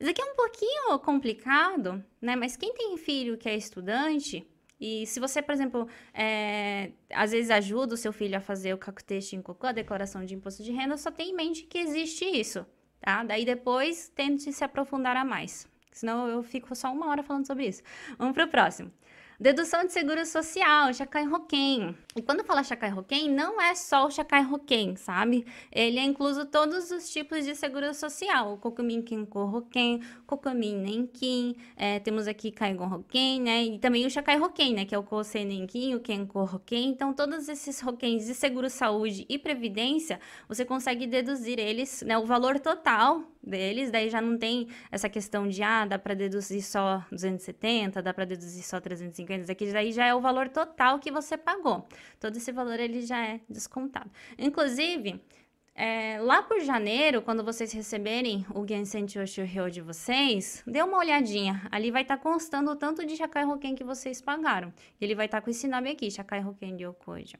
Isso 0.00 0.10
aqui 0.10 0.20
é 0.20 0.24
um 0.24 0.34
pouquinho 0.34 0.98
complicado, 0.98 2.04
né? 2.20 2.34
Mas 2.34 2.56
quem 2.56 2.74
tem 2.74 2.96
filho 2.96 3.38
que 3.38 3.48
é 3.48 3.56
estudante, 3.56 4.44
e 4.80 5.06
se 5.06 5.18
você, 5.18 5.40
por 5.40 5.52
exemplo, 5.52 5.88
é, 6.12 6.92
às 7.10 7.32
vezes 7.32 7.50
ajuda 7.50 7.94
o 7.94 7.96
seu 7.96 8.12
filho 8.12 8.36
a 8.36 8.40
fazer 8.40 8.74
o 8.74 8.78
Kakuteishi 8.78 9.36
em 9.36 9.42
Cocô, 9.42 9.66
a 9.66 9.72
declaração 9.72 10.24
de 10.24 10.34
imposto 10.34 10.62
de 10.62 10.72
renda, 10.72 10.96
só 10.96 11.10
tem 11.10 11.30
em 11.30 11.34
mente 11.34 11.62
que 11.62 11.78
existe 11.78 12.24
isso, 12.24 12.66
tá? 13.00 13.24
Daí 13.24 13.44
depois 13.44 14.08
tente 14.08 14.52
se 14.52 14.64
aprofundar 14.64 15.16
a 15.16 15.24
mais. 15.24 15.66
Senão 15.92 16.28
eu 16.28 16.42
fico 16.42 16.74
só 16.74 16.92
uma 16.92 17.06
hora 17.08 17.22
falando 17.22 17.46
sobre 17.46 17.66
isso. 17.66 17.82
Vamos 18.18 18.34
para 18.34 18.44
o 18.44 18.48
próximo. 18.48 18.92
Dedução 19.38 19.84
de 19.84 19.92
seguro 19.92 20.24
social, 20.24 20.94
Chacai 20.94 21.26
Roquem. 21.26 21.94
E 22.16 22.22
quando 22.22 22.42
fala 22.42 22.64
Chacai 22.64 22.88
Roquem, 22.88 23.28
não 23.28 23.60
é 23.60 23.74
só 23.74 24.06
o 24.06 24.10
Chacai 24.10 24.42
Roquem, 24.42 24.96
sabe? 24.96 25.44
Ele 25.70 25.98
é 25.98 26.04
incluso 26.04 26.46
todos 26.46 26.90
os 26.90 27.10
tipos 27.10 27.44
de 27.44 27.54
seguro 27.54 27.92
social. 27.92 28.54
O 28.54 28.56
Kokumin 28.56 29.02
Kenko 29.02 29.44
Roquem, 29.44 30.00
Kokumin 30.26 30.76
Nenkin, 30.78 31.54
é, 31.76 31.98
temos 31.98 32.26
aqui 32.26 32.50
Kaigon 32.50 32.86
Roquem, 32.86 33.42
né? 33.42 33.62
E 33.62 33.78
também 33.78 34.06
o 34.06 34.10
Chacai 34.10 34.38
Roquem, 34.38 34.72
né? 34.72 34.86
Que 34.86 34.94
é 34.94 34.98
o 34.98 35.02
Kosei 35.02 35.46
o 35.94 36.00
Kenko 36.00 36.44
Roquem. 36.44 36.88
Então, 36.88 37.12
todos 37.12 37.46
esses 37.46 37.78
Roquens 37.82 38.24
de 38.24 38.32
seguro 38.32 38.70
saúde 38.70 39.26
e 39.28 39.38
previdência, 39.38 40.18
você 40.48 40.64
consegue 40.64 41.06
deduzir 41.06 41.58
eles, 41.58 42.00
né? 42.00 42.16
O 42.16 42.24
valor 42.24 42.58
total 42.58 43.22
deles, 43.46 43.90
daí 43.90 44.10
já 44.10 44.20
não 44.20 44.36
tem 44.36 44.68
essa 44.90 45.08
questão 45.08 45.46
de, 45.46 45.62
ah, 45.62 45.84
dá 45.86 45.98
para 45.98 46.14
deduzir 46.14 46.62
só 46.62 47.04
270, 47.10 48.02
dá 48.02 48.12
para 48.12 48.24
deduzir 48.24 48.64
só 48.64 48.80
350, 48.80 49.42
isso 49.42 49.52
aqui 49.52 49.72
daí 49.72 49.92
já 49.92 50.06
é 50.06 50.14
o 50.14 50.20
valor 50.20 50.48
total 50.48 50.98
que 50.98 51.10
você 51.10 51.36
pagou. 51.36 51.86
Todo 52.18 52.36
esse 52.36 52.50
valor 52.52 52.80
ele 52.80 53.02
já 53.02 53.24
é 53.24 53.40
descontado. 53.48 54.10
Inclusive, 54.38 55.20
é, 55.74 56.18
lá 56.20 56.42
por 56.42 56.58
janeiro, 56.60 57.20
quando 57.20 57.44
vocês 57.44 57.70
receberem 57.72 58.46
o 58.54 58.66
Gensen 58.66 59.06
Choshuryo 59.06 59.70
de 59.70 59.82
vocês, 59.82 60.62
dê 60.66 60.82
uma 60.82 60.98
olhadinha. 60.98 61.68
Ali 61.70 61.90
vai 61.90 62.00
estar 62.00 62.16
tá 62.16 62.22
constando 62.22 62.70
o 62.70 62.76
tanto 62.76 63.04
de 63.04 63.14
Shakai 63.14 63.44
Hoken 63.44 63.74
que 63.74 63.84
vocês 63.84 64.22
pagaram. 64.22 64.72
Ele 64.98 65.14
vai 65.14 65.26
estar 65.26 65.38
tá 65.38 65.44
com 65.44 65.50
esse 65.50 65.68
nome 65.68 65.90
aqui, 65.90 66.10
Shakai 66.10 66.42
Hoken 66.42 66.76
Ryokoja. 66.76 67.38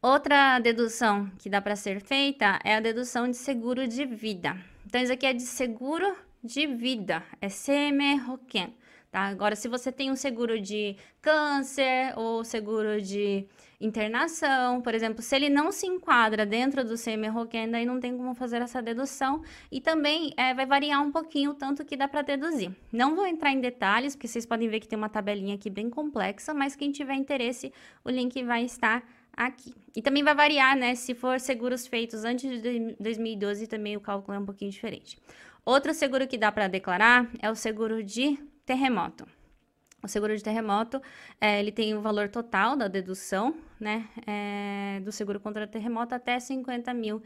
Outra 0.00 0.60
dedução 0.60 1.28
que 1.40 1.50
dá 1.50 1.60
para 1.60 1.74
ser 1.74 2.00
feita 2.00 2.60
é 2.62 2.76
a 2.76 2.80
dedução 2.80 3.28
de 3.28 3.36
seguro 3.36 3.88
de 3.88 4.06
vida. 4.06 4.56
Então, 4.86 5.02
isso 5.02 5.12
aqui 5.12 5.26
é 5.26 5.32
de 5.32 5.42
seguro 5.42 6.14
de 6.42 6.68
vida, 6.68 7.20
é 7.40 7.48
CM 7.48 8.16
Roken, 8.18 8.72
tá? 9.10 9.22
Agora, 9.22 9.56
se 9.56 9.66
você 9.66 9.90
tem 9.90 10.08
um 10.08 10.14
seguro 10.14 10.60
de 10.60 10.96
câncer 11.20 12.16
ou 12.16 12.44
seguro 12.44 13.02
de 13.02 13.44
internação, 13.80 14.80
por 14.80 14.94
exemplo, 14.94 15.20
se 15.20 15.34
ele 15.34 15.48
não 15.48 15.72
se 15.72 15.88
enquadra 15.88 16.46
dentro 16.46 16.84
do 16.84 16.94
CM 16.94 17.26
Roken, 17.26 17.68
daí 17.68 17.84
não 17.84 17.98
tem 17.98 18.16
como 18.16 18.36
fazer 18.36 18.62
essa 18.62 18.80
dedução 18.80 19.42
e 19.68 19.80
também 19.80 20.32
é, 20.36 20.54
vai 20.54 20.64
variar 20.64 21.02
um 21.02 21.10
pouquinho 21.10 21.50
o 21.50 21.54
tanto 21.54 21.84
que 21.84 21.96
dá 21.96 22.06
para 22.06 22.22
deduzir. 22.22 22.70
Não 22.92 23.16
vou 23.16 23.26
entrar 23.26 23.50
em 23.50 23.60
detalhes, 23.60 24.14
porque 24.14 24.28
vocês 24.28 24.46
podem 24.46 24.68
ver 24.68 24.78
que 24.78 24.86
tem 24.86 24.96
uma 24.96 25.08
tabelinha 25.08 25.56
aqui 25.56 25.68
bem 25.68 25.90
complexa, 25.90 26.54
mas 26.54 26.76
quem 26.76 26.92
tiver 26.92 27.14
interesse, 27.14 27.72
o 28.04 28.10
link 28.10 28.40
vai 28.44 28.62
estar 28.62 29.02
aqui. 29.38 29.72
E 29.94 30.02
também 30.02 30.24
vai 30.24 30.34
variar, 30.34 30.76
né? 30.76 30.94
Se 30.94 31.14
for 31.14 31.38
seguros 31.38 31.86
feitos 31.86 32.24
antes 32.24 32.60
de 32.60 32.96
2012, 32.98 33.66
também 33.66 33.96
o 33.96 34.00
cálculo 34.00 34.36
é 34.36 34.40
um 34.40 34.44
pouquinho 34.44 34.70
diferente. 34.70 35.16
Outro 35.64 35.94
seguro 35.94 36.26
que 36.26 36.36
dá 36.36 36.50
para 36.50 36.66
declarar 36.66 37.30
é 37.40 37.50
o 37.50 37.54
seguro 37.54 38.02
de 38.02 38.36
terremoto. 38.66 39.26
O 40.02 40.08
seguro 40.08 40.36
de 40.36 40.42
terremoto, 40.42 41.00
é, 41.40 41.58
ele 41.60 41.72
tem 41.72 41.94
o 41.94 42.00
valor 42.00 42.28
total 42.28 42.76
da 42.76 42.86
dedução, 42.86 43.54
né, 43.80 44.08
é, 44.26 45.00
do 45.00 45.10
seguro 45.10 45.40
contra 45.40 45.66
terremoto 45.66 46.14
até 46.14 46.38
50 46.38 46.94
mil 46.94 47.22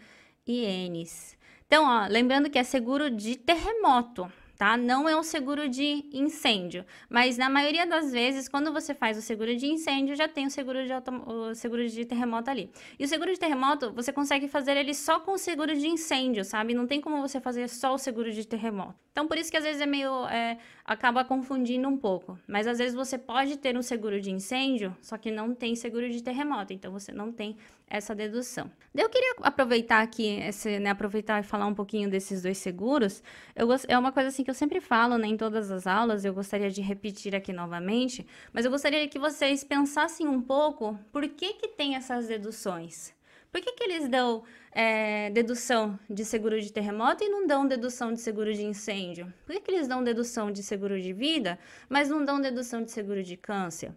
ienes. 0.47 1.37
Então, 1.67 1.85
ó, 1.85 2.07
lembrando 2.09 2.51
que 2.51 2.59
é 2.59 2.65
seguro 2.65 3.11
de 3.11 3.37
terremoto, 3.37 4.31
tá? 4.63 4.77
Não 4.77 5.09
é 5.09 5.17
um 5.17 5.25
seguro 5.25 5.69
de 5.69 6.05
incêndio, 6.13 6.87
mas 7.11 7.37
na 7.37 7.51
maioria 7.51 7.85
das 7.85 8.13
vezes, 8.13 8.49
quando 8.49 8.73
você 8.73 8.95
faz 8.95 9.19
o 9.19 9.21
seguro 9.21 9.57
de 9.57 9.67
incêndio, 9.67 10.15
já 10.15 10.29
tem 10.29 10.47
o 10.47 10.51
seguro 10.53 10.87
de, 10.87 10.93
o 11.27 11.53
seguro 11.53 11.89
de 11.89 12.05
terremoto 12.05 12.49
ali. 12.49 12.71
E 12.97 13.05
o 13.05 13.09
seguro 13.09 13.33
de 13.33 13.41
terremoto, 13.41 13.93
você 13.93 14.13
consegue 14.13 14.47
fazer 14.47 14.77
ele 14.77 14.95
só 14.95 15.19
com 15.19 15.33
o 15.33 15.39
seguro 15.39 15.75
de 15.75 15.89
incêndio, 15.89 16.45
sabe? 16.45 16.75
Não 16.75 16.87
tem 16.87 17.01
como 17.01 17.21
você 17.21 17.41
fazer 17.41 17.69
só 17.69 17.93
o 17.93 17.99
seguro 17.99 18.31
de 18.31 18.47
terremoto. 18.47 18.95
Então, 19.11 19.27
por 19.27 19.37
isso 19.37 19.51
que 19.51 19.57
às 19.57 19.65
vezes 19.65 19.83
é 19.83 19.87
meio. 19.87 20.27
É, 20.29 20.57
acaba 20.85 21.25
confundindo 21.25 21.89
um 21.89 21.97
pouco. 21.97 22.39
Mas 22.47 22.69
às 22.69 22.79
vezes 22.79 22.95
você 22.95 23.19
pode 23.19 23.59
ter 23.59 23.77
um 23.77 23.83
seguro 23.83 24.21
de 24.21 24.31
incêndio, 24.31 24.97
só 25.03 25.19
que 25.19 25.33
não 25.33 25.55
tem 25.55 25.75
seguro 25.75 26.09
de 26.09 26.23
terremoto. 26.23 26.73
Então, 26.73 26.93
você 26.93 27.11
não 27.11 27.33
tem 27.33 27.57
essa 27.93 28.15
dedução. 28.15 28.71
Eu 28.95 29.09
queria 29.11 29.35
aproveitar 29.43 30.01
aqui, 30.01 30.41
esse, 30.41 30.79
né, 30.79 30.91
aproveitar 30.91 31.41
e 31.41 31.43
falar 31.43 31.67
um 31.67 31.75
pouquinho 31.75 32.09
desses 32.09 32.43
dois 32.43 32.57
seguros. 32.57 33.23
Eu. 33.55 33.69
É 33.87 33.99
uma 33.99 34.11
coisa 34.11 34.31
assim 34.31 34.43
que 34.43 34.51
eu 34.51 34.55
sempre 34.55 34.81
falo 34.81 35.19
né, 35.19 35.27
em 35.27 35.37
todas 35.37 35.71
as 35.71 35.87
aulas, 35.87 36.25
eu 36.25 36.33
gostaria 36.33 36.71
de 36.71 36.81
repetir 36.81 37.35
aqui 37.35 37.53
novamente, 37.53 38.27
mas 38.53 38.65
eu 38.65 38.71
gostaria 38.71 39.07
que 39.09 39.19
vocês 39.19 39.63
pensassem 39.63 40.27
um 40.27 40.41
pouco 40.41 40.99
por 41.13 41.29
que, 41.29 41.53
que 41.55 41.69
tem 41.69 41.95
essas 41.95 42.27
deduções. 42.27 43.15
Por 43.51 43.61
que, 43.61 43.73
que 43.73 43.85
eles 43.85 44.09
dão 44.09 44.43
é, 44.73 45.29
dedução 45.29 45.99
de 46.09 46.25
seguro 46.25 46.59
de 46.59 46.73
terremoto 46.73 47.23
e 47.23 47.29
não 47.29 47.47
dão 47.47 47.67
dedução 47.67 48.11
de 48.11 48.21
seguro 48.21 48.55
de 48.55 48.65
incêndio? 48.65 49.31
Por 49.45 49.55
que, 49.55 49.61
que 49.61 49.71
eles 49.71 49.87
dão 49.87 50.03
dedução 50.03 50.51
de 50.51 50.63
seguro 50.63 50.99
de 50.99 51.13
vida, 51.13 51.59
mas 51.91 52.09
não 52.09 52.25
dão 52.25 52.41
dedução 52.41 52.83
de 52.83 52.91
seguro 52.91 53.23
de 53.23 53.37
câncer? 53.37 53.93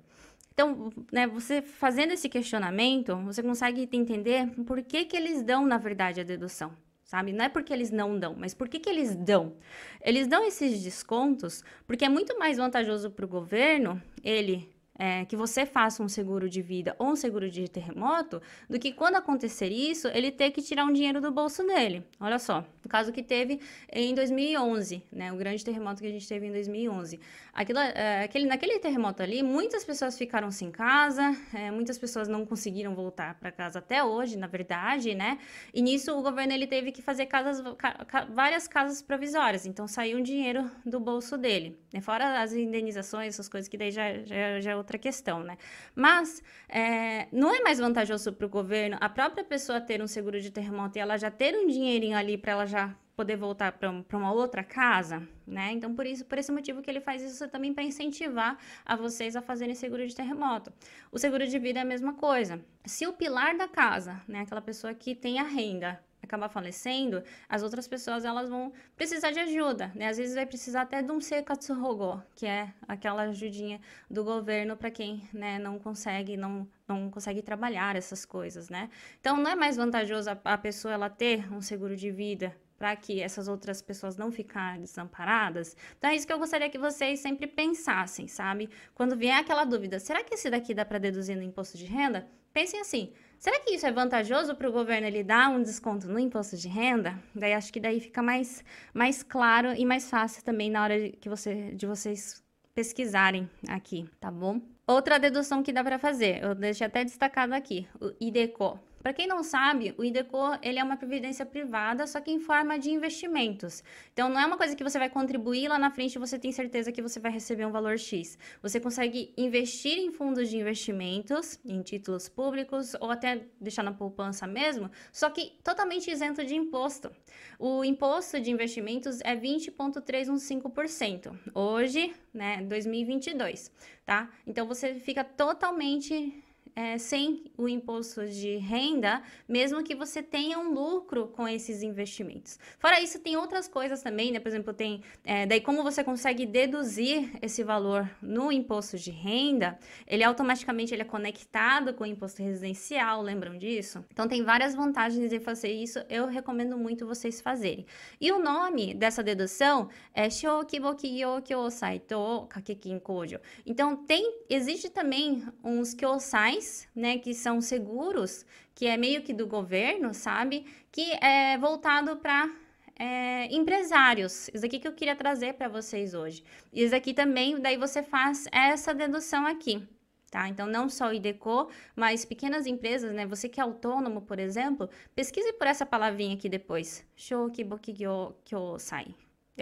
Então, 0.56 0.90
né, 1.12 1.28
você 1.28 1.62
fazendo 1.62 2.14
esse 2.14 2.30
questionamento, 2.30 3.14
você 3.18 3.44
consegue 3.44 3.90
entender 3.92 4.50
por 4.66 4.82
que, 4.82 5.04
que 5.04 5.18
eles 5.18 5.44
dão, 5.44 5.66
na 5.66 5.78
verdade, 5.78 6.22
a 6.22 6.24
dedução, 6.24 6.72
sabe? 7.04 7.34
Não 7.34 7.44
é 7.44 7.50
porque 7.50 7.74
eles 7.74 7.92
não 7.92 8.18
dão, 8.18 8.34
mas 8.40 8.54
por 8.54 8.70
que, 8.70 8.80
que 8.80 8.90
eles 8.90 9.14
dão? 9.18 9.58
Eles 10.02 10.28
dão 10.28 10.46
esses 10.46 10.82
descontos 10.82 11.62
porque 11.86 12.06
é 12.06 12.10
muito 12.10 12.40
mais 12.40 12.56
vantajoso 12.56 13.12
para 13.12 13.26
o 13.26 13.28
governo 13.28 14.02
ele 14.24 14.74
é, 14.98 15.26
que 15.26 15.36
você 15.36 15.66
faça 15.66 16.02
um 16.02 16.10
seguro 16.10 16.50
de 16.50 16.62
vida 16.62 16.96
ou 16.98 17.10
um 17.10 17.16
seguro 17.16 17.50
de 17.50 17.68
terremoto, 17.68 18.42
do 18.70 18.80
que 18.80 18.92
quando 18.92 19.16
acontecer 19.16 19.70
isso, 19.70 20.08
ele 20.10 20.32
ter 20.32 20.52
que 20.52 20.62
tirar 20.62 20.86
um 20.86 20.94
dinheiro 20.94 21.20
do 21.20 21.32
bolso 21.32 21.66
dele. 21.66 22.04
Olha 22.20 22.40
só, 22.40 22.66
o 22.84 22.90
caso 22.90 23.12
que 23.12 23.22
teve 23.22 23.60
em 23.92 24.14
2011, 24.14 25.04
né, 25.12 25.32
o 25.34 25.36
grande 25.36 25.64
terremoto 25.64 26.02
que 26.02 26.08
a 26.08 26.12
gente 26.12 26.28
teve 26.28 26.48
em 26.48 26.52
2011. 26.52 27.20
Aquilo, 27.54 27.80
é, 27.80 28.24
aquele, 28.24 28.46
naquele 28.46 28.80
terremoto 28.80 29.22
ali, 29.24 29.42
muitas 29.44 29.84
pessoas 29.84 30.18
ficaram 30.18 30.52
sem 30.52 30.72
casa, 30.72 31.36
é, 31.54 31.72
muitas 31.72 31.98
pessoas 31.98 32.28
não 32.28 32.46
conseguiram 32.46 32.94
voltar 32.96 33.36
para 33.36 33.52
casa 33.52 33.80
até 33.80 34.04
hoje, 34.04 34.38
na 34.38 34.48
verdade, 34.48 35.16
né? 35.16 35.38
E 35.74 35.82
nisso 35.82 36.18
o 36.18 36.22
governo 36.22 36.54
ele 36.54 36.68
teve 36.68 36.92
que 36.92 37.02
fazer 37.02 37.26
casas, 37.26 37.62
ca, 37.78 38.26
várias 38.30 38.68
casas 38.68 39.02
provisórias, 39.02 39.66
então 39.66 39.88
saiu 39.88 40.18
um 40.18 40.22
dinheiro 40.22 40.70
do 40.86 41.00
bolso 41.00 41.38
dele, 41.38 41.78
né? 41.94 42.02
fora 42.02 42.42
as 42.42 42.54
indenizações, 42.54 43.30
essas 43.30 43.50
coisas 43.50 43.68
que 43.68 43.78
daí 43.78 43.92
já, 43.92 44.14
já, 44.24 44.60
já 44.60 44.78
outra 44.86 44.98
questão, 44.98 45.44
né? 45.44 45.58
Mas 45.94 46.42
é, 46.70 47.28
não 47.32 47.54
é 47.54 47.62
mais 47.62 47.80
vantajoso 47.80 48.32
para 48.32 48.46
o 48.46 48.50
governo 48.50 48.98
a 49.02 49.10
própria 49.10 49.44
pessoa 49.44 49.82
ter 49.82 50.02
um 50.02 50.08
seguro 50.08 50.40
de 50.40 50.52
terremoto 50.52 50.98
e 50.98 51.02
ela 51.02 51.18
já 51.18 51.32
ter 51.32 51.56
um 51.56 51.68
dinheirinho 51.68 52.16
ali 52.16 52.38
para 52.38 52.52
ela 52.54 52.66
já 52.66 52.96
poder 53.16 53.38
voltar 53.38 53.72
para 53.72 54.18
uma 54.18 54.32
outra 54.34 54.64
casa, 54.64 55.26
né? 55.48 55.72
Então, 55.72 55.96
por 55.96 56.06
isso, 56.06 56.26
por 56.26 56.38
esse 56.38 56.52
motivo 56.52 56.82
que 56.82 56.90
ele 56.90 57.00
faz 57.00 57.22
isso 57.22 57.48
também 57.48 57.74
para 57.74 57.84
incentivar 57.84 58.58
a 58.86 58.96
vocês 58.96 59.36
a 59.36 59.42
fazerem 59.42 59.74
seguro 59.74 60.06
de 60.06 60.14
terremoto. 60.14 60.72
O 61.12 61.18
seguro 61.18 61.48
de 61.48 61.58
vida 61.58 61.80
é 61.80 61.82
a 61.82 61.86
mesma 61.86 62.14
coisa. 62.14 62.60
Se 62.86 63.08
o 63.08 63.14
pilar 63.14 63.56
da 63.58 63.68
casa, 63.68 64.22
né, 64.28 64.42
aquela 64.42 64.62
pessoa 64.62 64.94
que 64.94 65.16
tem 65.16 65.40
a 65.40 65.44
renda, 65.44 66.04
acabar 66.26 66.50
falecendo, 66.50 67.24
as 67.48 67.64
outras 67.64 67.88
pessoas 67.88 68.26
elas 68.26 68.50
vão 68.50 68.74
precisar 68.96 69.32
de 69.32 69.40
ajuda, 69.40 69.92
né? 69.96 70.10
Às 70.10 70.18
vezes 70.18 70.36
vai 70.36 70.46
precisar 70.46 70.82
até 70.82 71.02
de 71.02 71.12
um 71.12 71.22
sekatsuhogo, 71.22 72.22
que 72.36 72.46
é 72.46 72.74
aquela 72.88 73.24
ajudinha 73.24 73.80
do 74.10 74.24
governo 74.24 74.76
para 74.76 74.92
quem, 74.92 75.28
né, 75.34 75.58
não 75.60 75.80
consegue, 75.80 76.38
não 76.38 76.68
não 76.88 77.10
consegue 77.10 77.42
trabalhar 77.42 77.96
essas 77.96 78.26
coisas, 78.26 78.70
né? 78.70 78.90
Então 79.20 79.38
não 79.38 79.50
é 79.50 79.56
mais 79.56 79.76
vantajoso 79.76 80.30
a, 80.30 80.40
a 80.44 80.58
pessoa 80.58 80.94
ela 80.94 81.10
ter 81.10 81.52
um 81.52 81.60
seguro 81.60 81.96
de 81.96 82.12
vida 82.12 82.56
para 82.78 82.96
que 82.96 83.22
essas 83.22 83.48
outras 83.48 83.82
pessoas 83.82 84.18
não 84.18 84.32
ficarem 84.32 84.82
desamparadas. 84.82 85.76
Então 85.98 86.10
é 86.10 86.16
isso 86.16 86.28
que 86.28 86.34
eu 86.34 86.40
gostaria 86.40 86.70
que 86.70 86.78
vocês 86.78 87.20
sempre 87.20 87.48
pensassem, 87.48 88.28
sabe? 88.28 88.70
Quando 88.94 89.16
vier 89.16 89.38
aquela 89.38 89.64
dúvida, 89.64 90.00
será 90.00 90.24
que 90.24 90.36
esse 90.36 90.50
daqui 90.50 90.74
dá 90.74 90.86
para 90.86 91.00
deduzir 91.00 91.36
no 91.36 91.44
imposto 91.44 91.78
de 91.78 91.86
renda? 91.86 92.28
Pensem 92.54 92.80
assim, 92.80 93.12
Será 93.38 93.60
que 93.60 93.76
isso 93.76 93.86
é 93.86 93.92
vantajoso 93.92 94.56
para 94.56 94.70
o 94.70 94.72
governo 94.72 95.08
ele 95.08 95.24
dar 95.24 95.50
um 95.50 95.62
desconto 95.62 96.08
no 96.08 96.20
imposto 96.20 96.58
de 96.58 96.68
renda? 96.68 97.20
Daí 97.34 97.54
acho 97.54 97.72
que 97.72 97.80
daí 97.80 98.00
fica 98.00 98.22
mais, 98.22 98.64
mais 98.94 99.22
claro 99.22 99.74
e 99.74 99.86
mais 99.86 100.10
fácil 100.10 100.44
também 100.44 100.70
na 100.70 100.84
hora 100.84 101.00
de, 101.00 101.12
que 101.12 101.30
você, 101.30 101.72
de 101.72 101.86
vocês 101.86 102.44
pesquisarem 102.74 103.50
aqui, 103.68 104.10
tá 104.20 104.32
bom? 104.32 104.60
Outra 104.88 105.18
dedução 105.18 105.64
que 105.64 105.74
dá 105.74 105.84
para 105.84 105.98
fazer, 105.98 106.44
eu 106.44 106.54
deixei 106.54 106.86
até 106.86 107.04
destacado 107.04 107.54
aqui, 107.54 107.88
o 108.00 108.14
IDECO. 108.20 108.80
Para 109.06 109.14
quem 109.14 109.28
não 109.28 109.44
sabe, 109.44 109.94
o 110.00 110.04
IDECO 110.04 110.58
ele 110.64 110.80
é 110.80 110.84
uma 110.84 110.98
previdência 110.98 111.46
privada, 111.46 112.08
só 112.08 112.20
que 112.20 112.32
em 112.32 112.40
forma 112.40 112.80
de 112.80 112.90
investimentos. 112.90 113.84
Então, 114.12 114.28
não 114.30 114.40
é 114.40 114.46
uma 114.48 114.58
coisa 114.58 114.76
que 114.76 114.84
você 114.84 114.98
vai 114.98 115.12
contribuir 115.12 115.68
lá 115.68 115.78
na 115.78 115.92
frente 115.92 116.16
e 116.16 116.18
você 116.18 116.40
tem 116.40 116.52
certeza 116.52 116.92
que 116.92 117.04
você 117.04 117.20
vai 117.20 117.32
receber 117.32 117.68
um 117.68 117.72
valor 117.72 118.00
X. 118.00 118.36
Você 118.64 118.80
consegue 118.80 119.32
investir 119.38 120.00
em 120.00 120.12
fundos 120.12 120.50
de 120.50 120.58
investimentos, 120.58 121.60
em 121.64 121.84
títulos 121.84 122.28
públicos 122.28 122.96
ou 123.00 123.12
até 123.12 123.46
deixar 123.62 123.84
na 123.84 123.94
poupança 123.94 124.48
mesmo, 124.48 124.90
só 125.14 125.30
que 125.30 125.52
totalmente 125.64 126.10
isento 126.10 126.44
de 126.44 126.56
imposto. 126.56 127.12
O 127.60 127.86
imposto 127.86 128.40
de 128.40 128.50
investimentos 128.50 129.22
é 129.22 129.36
20,315%. 129.36 131.32
Hoje, 131.54 132.12
né, 132.34 132.64
2022, 132.64 133.72
tá? 134.04 134.32
Então, 134.48 134.66
você 134.66 134.96
fica 134.96 135.24
totalmente 135.24 136.44
é, 136.76 136.98
sem 136.98 137.46
o 137.58 137.70
imposto 137.70 138.26
de 138.28 138.58
renda, 138.58 139.24
mesmo 139.48 139.84
que 139.84 139.96
você 139.96 140.22
tenha 140.22 140.60
um 140.60 140.74
lucro 140.74 141.28
com 141.28 141.48
esses 141.48 141.82
investimentos. 141.82 142.60
Fora 142.78 143.00
isso, 143.00 143.20
tem 143.20 143.38
outras 143.38 143.68
coisas 143.68 144.02
também, 144.02 144.32
né? 144.32 144.40
Por 144.40 144.50
exemplo, 144.50 144.74
tem 144.74 145.02
é, 145.24 145.46
daí 145.46 145.62
como 145.62 145.84
você 145.84 146.04
consegue 146.04 146.46
deduzir 146.46 147.32
esse 147.42 147.64
valor 147.64 148.10
no 148.22 148.52
imposto 148.52 148.98
de 148.98 149.12
renda, 149.12 149.80
ele 150.06 150.24
automaticamente 150.24 150.94
ele 150.94 151.02
é 151.02 151.06
conectado 151.06 151.94
com 151.94 152.04
o 152.04 152.08
imposto 152.08 152.44
residencial, 152.44 153.22
lembram 153.22 153.58
disso? 153.58 154.04
Então 154.12 154.28
tem 154.28 154.44
várias 154.44 154.76
vantagens 154.76 155.30
de 155.30 155.40
fazer 155.40 155.72
isso, 155.72 156.00
eu 156.10 156.28
recomendo 156.28 156.78
muito 156.78 157.08
vocês 157.08 157.40
fazerem. 157.40 157.86
E 158.20 158.32
o 158.32 158.40
nome 158.40 158.94
dessa 158.94 159.24
dedução 159.24 159.90
é 160.14 160.30
Shokibokiyo 160.30 161.42
Kyosaito 161.42 162.48
Kakekin 162.50 163.00
Kojo. 163.00 163.40
Então 163.66 163.96
tem 163.96 164.44
existe 164.50 164.90
também 164.90 165.44
uns 165.64 165.94
kyosais, 165.94 166.65
né, 166.96 167.18
que 167.18 167.34
são 167.34 167.62
seguros, 167.62 168.46
que 168.74 168.86
é 168.86 168.98
meio 168.98 169.22
que 169.22 169.34
do 169.34 169.48
governo, 169.48 170.14
sabe? 170.14 170.66
Que 170.92 171.14
é 171.24 171.58
voltado 171.58 172.18
para 172.18 172.50
é, 172.98 173.54
empresários. 173.54 174.50
Isso 174.54 174.66
aqui 174.66 174.80
que 174.80 174.88
eu 174.88 174.94
queria 174.94 175.16
trazer 175.16 175.54
para 175.54 175.68
vocês 175.68 176.14
hoje. 176.14 176.44
Isso 176.74 176.96
aqui 176.96 177.14
também, 177.14 177.60
daí 177.60 177.78
você 177.78 178.02
faz 178.02 178.46
essa 178.52 178.94
dedução 178.94 179.46
aqui. 179.46 179.88
Tá? 180.32 180.50
Então, 180.50 180.68
não 180.68 180.90
só 180.90 181.08
o 181.08 181.14
IDECO, 181.14 181.70
mas 181.96 182.26
pequenas 182.26 182.66
empresas, 182.66 183.14
né? 183.14 183.26
Você 183.26 183.48
que 183.48 183.60
é 183.60 183.64
autônomo, 183.64 184.22
por 184.22 184.38
exemplo, 184.38 184.90
pesquise 185.16 185.54
por 185.54 185.66
essa 185.68 185.86
palavrinha 185.86 186.36
aqui 186.36 186.50
depois. 186.50 187.06
Shokibokigyo 187.16 188.36
kyosai. 188.44 189.16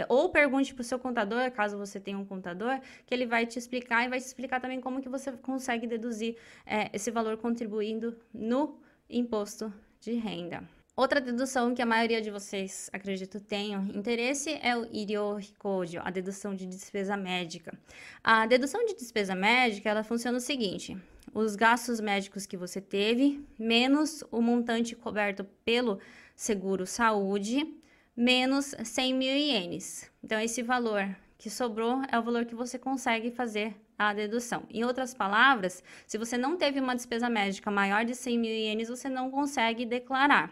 Ou 0.09 0.29
pergunte 0.29 0.73
para 0.73 0.81
o 0.81 0.85
seu 0.85 0.97
contador, 0.97 1.51
caso 1.51 1.77
você 1.77 1.99
tenha 1.99 2.17
um 2.17 2.25
contador, 2.25 2.79
que 3.05 3.13
ele 3.13 3.25
vai 3.25 3.45
te 3.45 3.59
explicar 3.59 4.05
e 4.05 4.09
vai 4.09 4.19
te 4.19 4.25
explicar 4.25 4.59
também 4.59 4.81
como 4.81 5.01
que 5.01 5.09
você 5.09 5.31
consegue 5.33 5.85
deduzir 5.85 6.35
é, 6.65 6.89
esse 6.93 7.11
valor 7.11 7.37
contribuindo 7.37 8.17
no 8.33 8.79
imposto 9.09 9.71
de 9.99 10.13
renda. 10.13 10.63
Outra 10.95 11.19
dedução 11.19 11.73
que 11.73 11.81
a 11.81 11.87
maioria 11.87 12.21
de 12.21 12.29
vocês, 12.29 12.87
acredito, 12.93 13.39
tenham 13.39 13.83
interesse 13.95 14.59
é 14.61 14.77
o 14.77 14.87
Irio 14.91 15.39
Hikojo, 15.39 15.99
a 16.03 16.11
dedução 16.11 16.53
de 16.53 16.67
despesa 16.67 17.17
médica. 17.17 17.75
A 18.23 18.45
dedução 18.45 18.85
de 18.85 18.93
despesa 18.93 19.33
médica, 19.33 19.89
ela 19.89 20.03
funciona 20.03 20.37
o 20.37 20.41
seguinte: 20.41 20.95
os 21.33 21.55
gastos 21.55 21.99
médicos 21.99 22.45
que 22.45 22.55
você 22.55 22.79
teve, 22.79 23.43
menos 23.57 24.23
o 24.31 24.39
montante 24.39 24.95
coberto 24.95 25.43
pelo 25.65 25.99
seguro 26.35 26.85
saúde, 26.85 27.75
menos 28.15 28.75
100 28.83 29.13
mil 29.13 29.35
ienes. 29.35 30.11
Então, 30.23 30.39
esse 30.39 30.61
valor 30.61 31.15
que 31.37 31.49
sobrou 31.49 32.01
é 32.11 32.17
o 32.17 32.23
valor 32.23 32.45
que 32.45 32.55
você 32.55 32.79
consegue 32.79 33.31
fazer 33.31 33.75
a 33.97 34.13
dedução. 34.13 34.63
Em 34.69 34.83
outras 34.83 35.13
palavras, 35.13 35.83
se 36.07 36.17
você 36.17 36.37
não 36.37 36.57
teve 36.57 36.79
uma 36.79 36.95
despesa 36.95 37.29
médica 37.29 37.69
maior 37.69 38.05
de 38.05 38.15
100 38.15 38.37
mil 38.37 38.51
ienes, 38.51 38.89
você 38.89 39.09
não 39.09 39.29
consegue 39.29 39.85
declarar. 39.85 40.51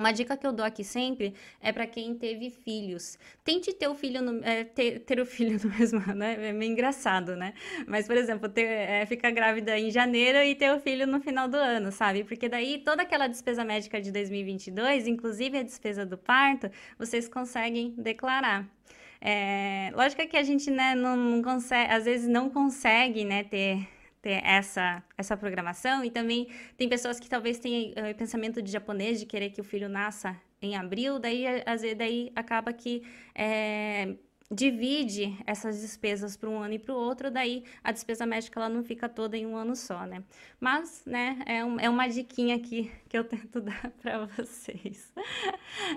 Uma 0.00 0.12
dica 0.12 0.34
que 0.34 0.46
eu 0.46 0.52
dou 0.52 0.64
aqui 0.64 0.82
sempre 0.82 1.34
é 1.60 1.70
para 1.72 1.86
quem 1.86 2.14
teve 2.14 2.48
filhos. 2.48 3.18
Tente 3.44 3.70
ter 3.74 3.86
o 3.86 3.94
filho 3.94 4.22
no, 4.22 4.42
é, 4.42 4.64
ter, 4.64 5.00
ter, 5.00 5.20
o 5.20 5.26
filho 5.28 5.60
no 5.62 5.68
mesmo 5.78 5.98
ano, 5.98 6.14
né? 6.14 6.48
É 6.48 6.52
meio 6.54 6.72
engraçado, 6.72 7.36
né? 7.36 7.52
Mas, 7.86 8.06
por 8.06 8.16
exemplo, 8.16 8.48
ter, 8.48 8.64
é, 8.64 9.04
ficar 9.04 9.30
grávida 9.30 9.78
em 9.78 9.90
janeiro 9.90 10.38
e 10.38 10.54
ter 10.54 10.74
o 10.74 10.80
filho 10.80 11.06
no 11.06 11.20
final 11.20 11.46
do 11.46 11.58
ano, 11.58 11.92
sabe? 11.92 12.24
Porque 12.24 12.48
daí 12.48 12.78
toda 12.78 13.02
aquela 13.02 13.26
despesa 13.26 13.62
médica 13.62 14.00
de 14.00 14.10
2022, 14.10 15.06
inclusive 15.06 15.58
a 15.58 15.62
despesa 15.62 16.06
do 16.06 16.16
parto, 16.16 16.70
vocês 16.98 17.28
conseguem 17.28 17.94
declarar. 17.98 18.66
É, 19.20 19.92
lógico 19.94 20.26
que 20.26 20.36
a 20.38 20.42
gente 20.42 20.70
né, 20.70 20.94
não, 20.94 21.14
não 21.14 21.42
consegue, 21.42 21.92
às 21.92 22.06
vezes 22.06 22.26
não 22.26 22.48
consegue 22.48 23.22
né, 23.22 23.44
ter 23.44 23.86
ter 24.20 24.44
essa, 24.44 25.02
essa 25.16 25.36
programação. 25.36 26.04
E 26.04 26.10
também 26.10 26.48
tem 26.76 26.88
pessoas 26.88 27.18
que 27.18 27.28
talvez 27.28 27.58
tenham 27.58 27.90
uh, 27.90 28.14
pensamento 28.16 28.60
de 28.60 28.70
japonês, 28.70 29.18
de 29.18 29.26
querer 29.26 29.50
que 29.50 29.60
o 29.60 29.64
filho 29.64 29.88
nasça 29.88 30.36
em 30.62 30.76
abril, 30.76 31.18
daí, 31.18 31.46
às 31.64 31.80
vezes, 31.80 31.96
daí 31.96 32.30
acaba 32.36 32.70
que 32.72 33.02
é, 33.34 34.14
divide 34.50 35.38
essas 35.46 35.80
despesas 35.80 36.36
para 36.36 36.50
um 36.50 36.60
ano 36.60 36.74
e 36.74 36.78
para 36.78 36.92
o 36.94 36.98
outro, 36.98 37.30
daí 37.30 37.64
a 37.84 37.92
despesa 37.92 38.26
médica 38.26 38.58
ela 38.60 38.68
não 38.68 38.82
fica 38.82 39.08
toda 39.08 39.36
em 39.36 39.46
um 39.46 39.56
ano 39.56 39.76
só, 39.76 40.04
né? 40.04 40.22
Mas, 40.58 41.02
né, 41.06 41.38
é, 41.46 41.64
um, 41.64 41.78
é 41.80 41.88
uma 41.88 42.08
diquinha 42.08 42.56
aqui 42.56 42.90
que 43.10 43.18
eu 43.18 43.24
tento 43.24 43.60
dar 43.60 43.90
para 44.00 44.24
vocês. 44.26 45.12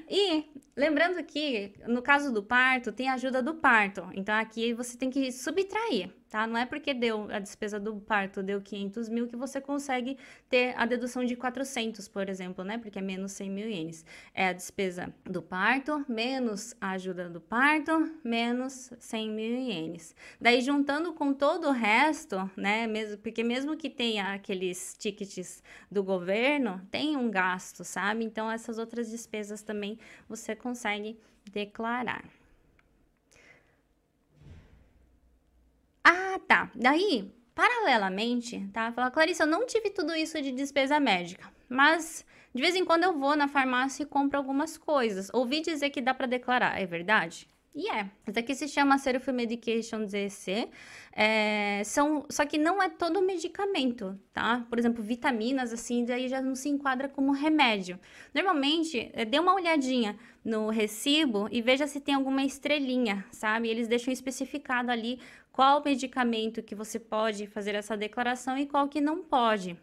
E 0.09 0.45
lembrando 0.75 1.23
que 1.23 1.73
no 1.87 2.01
caso 2.01 2.33
do 2.33 2.41
parto, 2.41 2.91
tem 2.91 3.07
ajuda 3.07 3.41
do 3.41 3.53
parto. 3.53 4.09
Então 4.13 4.35
aqui 4.35 4.73
você 4.73 4.97
tem 4.97 5.11
que 5.11 5.31
subtrair 5.31 6.11
tá? 6.33 6.47
Não 6.47 6.57
é 6.57 6.65
porque 6.65 6.95
deu 6.95 7.29
a 7.29 7.37
despesa 7.37 7.79
do 7.79 7.95
parto 7.97 8.41
deu 8.41 8.59
500 8.59 9.07
mil 9.07 9.27
que 9.27 9.35
você 9.35 9.61
consegue 9.61 10.17
ter 10.49 10.73
a 10.75 10.83
dedução 10.83 11.23
de 11.23 11.35
400, 11.35 12.07
por 12.07 12.27
exemplo, 12.27 12.63
né? 12.63 12.79
Porque 12.79 12.97
é 12.97 13.01
menos 13.03 13.33
100 13.33 13.51
mil 13.51 13.69
ienes. 13.69 14.03
É 14.33 14.47
a 14.47 14.53
despesa 14.53 15.13
do 15.23 15.43
parto 15.43 16.03
menos 16.09 16.75
a 16.81 16.93
ajuda 16.93 17.29
do 17.29 17.39
parto 17.39 18.11
menos 18.23 18.91
100 18.97 19.29
mil 19.29 19.59
ienes. 19.59 20.15
Daí 20.41 20.59
juntando 20.61 21.13
com 21.13 21.35
todo 21.35 21.67
o 21.67 21.71
resto, 21.71 22.49
né? 22.57 22.87
Mesmo, 22.87 23.19
porque 23.19 23.43
mesmo 23.43 23.77
que 23.77 23.87
tenha 23.87 24.33
aqueles 24.33 24.95
tickets 24.97 25.61
do 25.91 26.03
governo, 26.03 26.81
tem 26.89 27.02
um 27.15 27.29
gasto, 27.29 27.83
sabe? 27.83 28.23
Então 28.23 28.49
essas 28.51 28.77
outras 28.77 29.09
despesas 29.09 29.61
também 29.61 29.99
você 30.27 30.55
consegue 30.55 31.19
declarar. 31.51 32.23
Ah, 36.03 36.39
tá. 36.47 36.71
Daí, 36.75 37.31
paralelamente, 37.55 38.67
tá? 38.73 38.91
Fala, 38.91 39.11
Clarissa, 39.11 39.43
eu 39.43 39.47
não 39.47 39.65
tive 39.65 39.89
tudo 39.89 40.15
isso 40.15 40.41
de 40.41 40.51
despesa 40.51 40.99
médica, 40.99 41.51
mas 41.69 42.25
de 42.53 42.61
vez 42.61 42.75
em 42.75 42.85
quando 42.85 43.03
eu 43.03 43.17
vou 43.17 43.35
na 43.35 43.47
farmácia 43.47 44.03
e 44.03 44.05
compro 44.05 44.37
algumas 44.37 44.77
coisas. 44.77 45.29
Ouvi 45.33 45.61
dizer 45.61 45.89
que 45.89 46.01
dá 46.01 46.13
para 46.13 46.27
declarar, 46.27 46.79
é 46.79 46.85
verdade? 46.85 47.47
E 47.75 47.89
é. 47.89 48.07
Isso 48.27 48.37
aqui 48.39 48.53
se 48.53 48.67
chama 48.67 48.99
Self 48.99 49.31
Medication 49.31 50.05
DEC. 50.05 50.69
É, 51.11 51.81
são, 51.83 52.25
só 52.29 52.45
que 52.45 52.57
não 52.57 52.81
é 52.81 52.87
todo 52.87 53.19
medicamento, 53.21 54.19
tá? 54.31 54.63
Por 54.69 54.77
exemplo, 54.77 55.03
vitaminas, 55.03 55.73
assim, 55.73 56.05
daí 56.05 56.27
já 56.27 56.39
não 56.39 56.53
se 56.53 56.69
enquadra 56.69 57.09
como 57.09 57.31
remédio. 57.31 57.99
Normalmente, 58.33 59.09
é, 59.13 59.25
dê 59.25 59.39
uma 59.39 59.55
olhadinha 59.55 60.15
no 60.45 60.69
recibo 60.69 61.47
e 61.51 61.61
veja 61.61 61.87
se 61.87 61.99
tem 61.99 62.13
alguma 62.13 62.43
estrelinha, 62.43 63.25
sabe? 63.31 63.69
Eles 63.69 63.87
deixam 63.87 64.13
especificado 64.13 64.91
ali 64.91 65.19
qual 65.51 65.83
medicamento 65.83 66.61
que 66.61 66.75
você 66.75 66.99
pode 66.99 67.47
fazer 67.47 67.73
essa 67.73 67.97
declaração 67.97 68.55
e 68.55 68.67
qual 68.67 68.87
que 68.87 69.01
não 69.01 69.23
pode. 69.23 69.75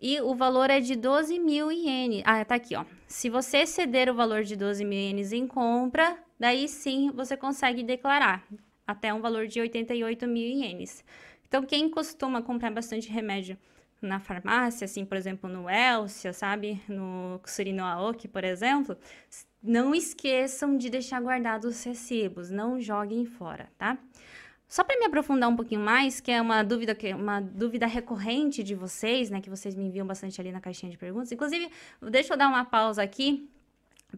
E 0.00 0.20
o 0.20 0.34
valor 0.34 0.70
é 0.70 0.80
de 0.80 0.94
12 0.96 1.38
mil 1.38 1.72
ienes. 1.72 2.22
Ah, 2.26 2.44
tá 2.44 2.56
aqui, 2.56 2.76
ó. 2.76 2.84
Se 3.08 3.30
você 3.30 3.58
exceder 3.58 4.08
o 4.10 4.14
valor 4.14 4.42
de 4.42 4.54
12 4.54 4.84
mil 4.84 4.98
ienes 4.98 5.32
em 5.32 5.46
compra, 5.46 6.18
daí 6.38 6.68
sim 6.68 7.10
você 7.10 7.36
consegue 7.36 7.82
declarar 7.82 8.46
até 8.86 9.12
um 9.12 9.20
valor 9.20 9.46
de 9.46 9.60
88 9.60 10.26
mil 10.26 10.46
ienes. 10.46 11.04
Então, 11.46 11.62
quem 11.62 11.88
costuma 11.88 12.42
comprar 12.42 12.70
bastante 12.70 13.08
remédio 13.08 13.56
na 14.02 14.20
farmácia, 14.20 14.84
assim, 14.84 15.04
por 15.04 15.16
exemplo, 15.16 15.48
no 15.48 15.68
Elcia, 15.68 16.32
sabe? 16.32 16.80
No 16.88 17.40
Surino 17.46 17.84
Aoki, 17.84 18.28
por 18.28 18.44
exemplo, 18.44 18.96
não 19.62 19.94
esqueçam 19.94 20.76
de 20.76 20.90
deixar 20.90 21.22
guardados 21.22 21.76
os 21.76 21.84
recibos, 21.84 22.50
não 22.50 22.80
joguem 22.80 23.24
fora, 23.24 23.68
tá? 23.78 23.96
Só 24.68 24.82
para 24.82 24.98
me 24.98 25.06
aprofundar 25.06 25.48
um 25.48 25.56
pouquinho 25.56 25.80
mais, 25.80 26.20
que 26.20 26.30
é 26.30 26.40
uma 26.40 26.62
dúvida 26.62 26.94
que 26.94 27.14
uma 27.14 27.40
dúvida 27.40 27.86
recorrente 27.86 28.62
de 28.62 28.74
vocês, 28.74 29.30
né, 29.30 29.40
que 29.40 29.48
vocês 29.48 29.74
me 29.74 29.84
enviam 29.84 30.06
bastante 30.06 30.40
ali 30.40 30.50
na 30.50 30.60
caixinha 30.60 30.90
de 30.90 30.98
perguntas. 30.98 31.30
Inclusive, 31.30 31.70
deixa 32.02 32.34
eu 32.34 32.36
dar 32.36 32.48
uma 32.48 32.64
pausa 32.64 33.02
aqui 33.02 33.48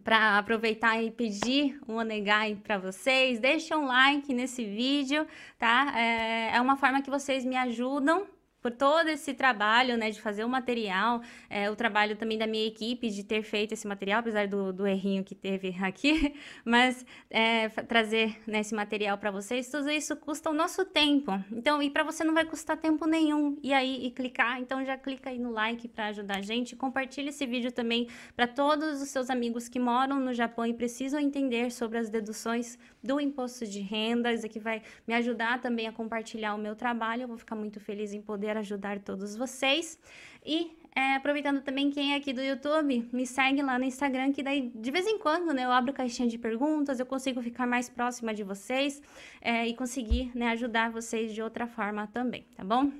para 0.03 0.37
aproveitar 0.37 1.01
e 1.01 1.11
pedir 1.11 1.79
um 1.87 1.95
onegai 1.95 2.55
para 2.55 2.77
vocês. 2.77 3.39
Deixa 3.39 3.77
um 3.77 3.85
like 3.87 4.33
nesse 4.33 4.63
vídeo, 4.65 5.27
tá? 5.57 5.93
É, 5.97 6.55
é 6.55 6.61
uma 6.61 6.77
forma 6.77 7.01
que 7.01 7.09
vocês 7.09 7.43
me 7.43 7.55
ajudam 7.55 8.25
por 8.61 8.71
todo 8.71 9.07
esse 9.07 9.33
trabalho, 9.33 9.97
né, 9.97 10.09
de 10.09 10.21
fazer 10.21 10.43
o 10.43 10.49
material, 10.49 11.21
é, 11.49 11.69
o 11.69 11.75
trabalho 11.75 12.15
também 12.15 12.37
da 12.37 12.47
minha 12.47 12.67
equipe 12.67 13.09
de 13.09 13.23
ter 13.23 13.43
feito 13.43 13.73
esse 13.73 13.87
material, 13.87 14.19
apesar 14.19 14.47
do, 14.47 14.73
do 14.73 14.85
errinho 14.85 15.23
que 15.23 15.35
teve 15.35 15.75
aqui, 15.81 16.33
mas 16.65 17.05
é, 17.29 17.69
trazer 17.69 18.37
né, 18.45 18.59
esse 18.59 18.75
material 18.75 19.17
para 19.17 19.31
vocês, 19.31 19.69
tudo 19.69 19.89
isso 19.89 20.15
custa 20.15 20.49
o 20.49 20.53
nosso 20.53 20.83
tempo. 20.83 21.31
Então, 21.51 21.81
e 21.81 21.89
para 21.89 22.03
você 22.03 22.23
não 22.23 22.33
vai 22.33 22.45
custar 22.45 22.77
tempo 22.77 23.05
nenhum 23.05 23.57
e 23.63 23.73
aí 23.73 24.05
e 24.05 24.11
clicar, 24.11 24.59
então 24.59 24.83
já 24.83 24.97
clica 24.97 25.29
aí 25.29 25.39
no 25.39 25.51
like 25.51 25.87
para 25.87 26.07
ajudar 26.07 26.37
a 26.37 26.41
gente, 26.41 26.75
compartilhe 26.75 27.29
esse 27.29 27.45
vídeo 27.45 27.71
também 27.71 28.07
para 28.35 28.47
todos 28.47 29.01
os 29.01 29.09
seus 29.09 29.29
amigos 29.29 29.69
que 29.69 29.79
moram 29.79 30.19
no 30.19 30.33
Japão 30.33 30.65
e 30.65 30.73
precisam 30.73 31.19
entender 31.19 31.71
sobre 31.71 31.97
as 31.97 32.09
deduções 32.09 32.77
do 33.03 33.19
imposto 33.19 33.65
de 33.65 33.79
renda. 33.79 34.33
Isso 34.33 34.45
aqui 34.45 34.59
vai 34.59 34.81
me 35.07 35.13
ajudar 35.13 35.61
também 35.61 35.87
a 35.87 35.91
compartilhar 35.91 36.55
o 36.55 36.57
meu 36.57 36.75
trabalho. 36.75 37.23
Eu 37.23 37.27
vou 37.27 37.37
ficar 37.37 37.55
muito 37.55 37.79
feliz 37.79 38.13
em 38.13 38.21
poder 38.21 38.56
ajudar 38.59 38.99
todos 38.99 39.35
vocês. 39.35 39.99
E 40.45 40.71
é, 40.95 41.15
aproveitando 41.15 41.61
também 41.61 41.91
quem 41.91 42.13
é 42.13 42.15
aqui 42.17 42.33
do 42.33 42.41
YouTube, 42.41 43.07
me 43.13 43.25
segue 43.27 43.61
lá 43.61 43.77
no 43.77 43.85
Instagram, 43.85 44.31
que 44.31 44.41
daí 44.41 44.71
de 44.73 44.89
vez 44.89 45.05
em 45.05 45.19
quando 45.19 45.53
né, 45.53 45.63
eu 45.65 45.71
abro 45.71 45.93
caixinha 45.93 46.27
de 46.27 46.39
perguntas, 46.39 46.99
eu 46.99 47.05
consigo 47.05 47.41
ficar 47.41 47.67
mais 47.67 47.87
próxima 47.87 48.33
de 48.33 48.43
vocês 48.43 49.01
é, 49.39 49.67
e 49.67 49.75
conseguir 49.75 50.31
né, 50.35 50.49
ajudar 50.49 50.89
vocês 50.89 51.33
de 51.33 51.41
outra 51.41 51.67
forma 51.67 52.07
também, 52.07 52.45
tá 52.55 52.63
bom? 52.63 52.91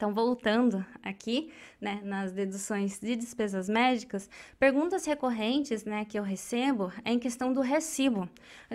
Então, 0.00 0.14
voltando 0.14 0.82
aqui, 1.02 1.52
né, 1.78 2.00
nas 2.02 2.32
deduções 2.32 2.98
de 2.98 3.14
despesas 3.14 3.68
médicas, 3.68 4.30
perguntas 4.58 5.04
recorrentes, 5.04 5.84
né, 5.84 6.06
que 6.06 6.18
eu 6.18 6.22
recebo 6.22 6.90
é 7.04 7.12
em 7.12 7.18
questão 7.18 7.52
do 7.52 7.60
recibo. 7.60 8.26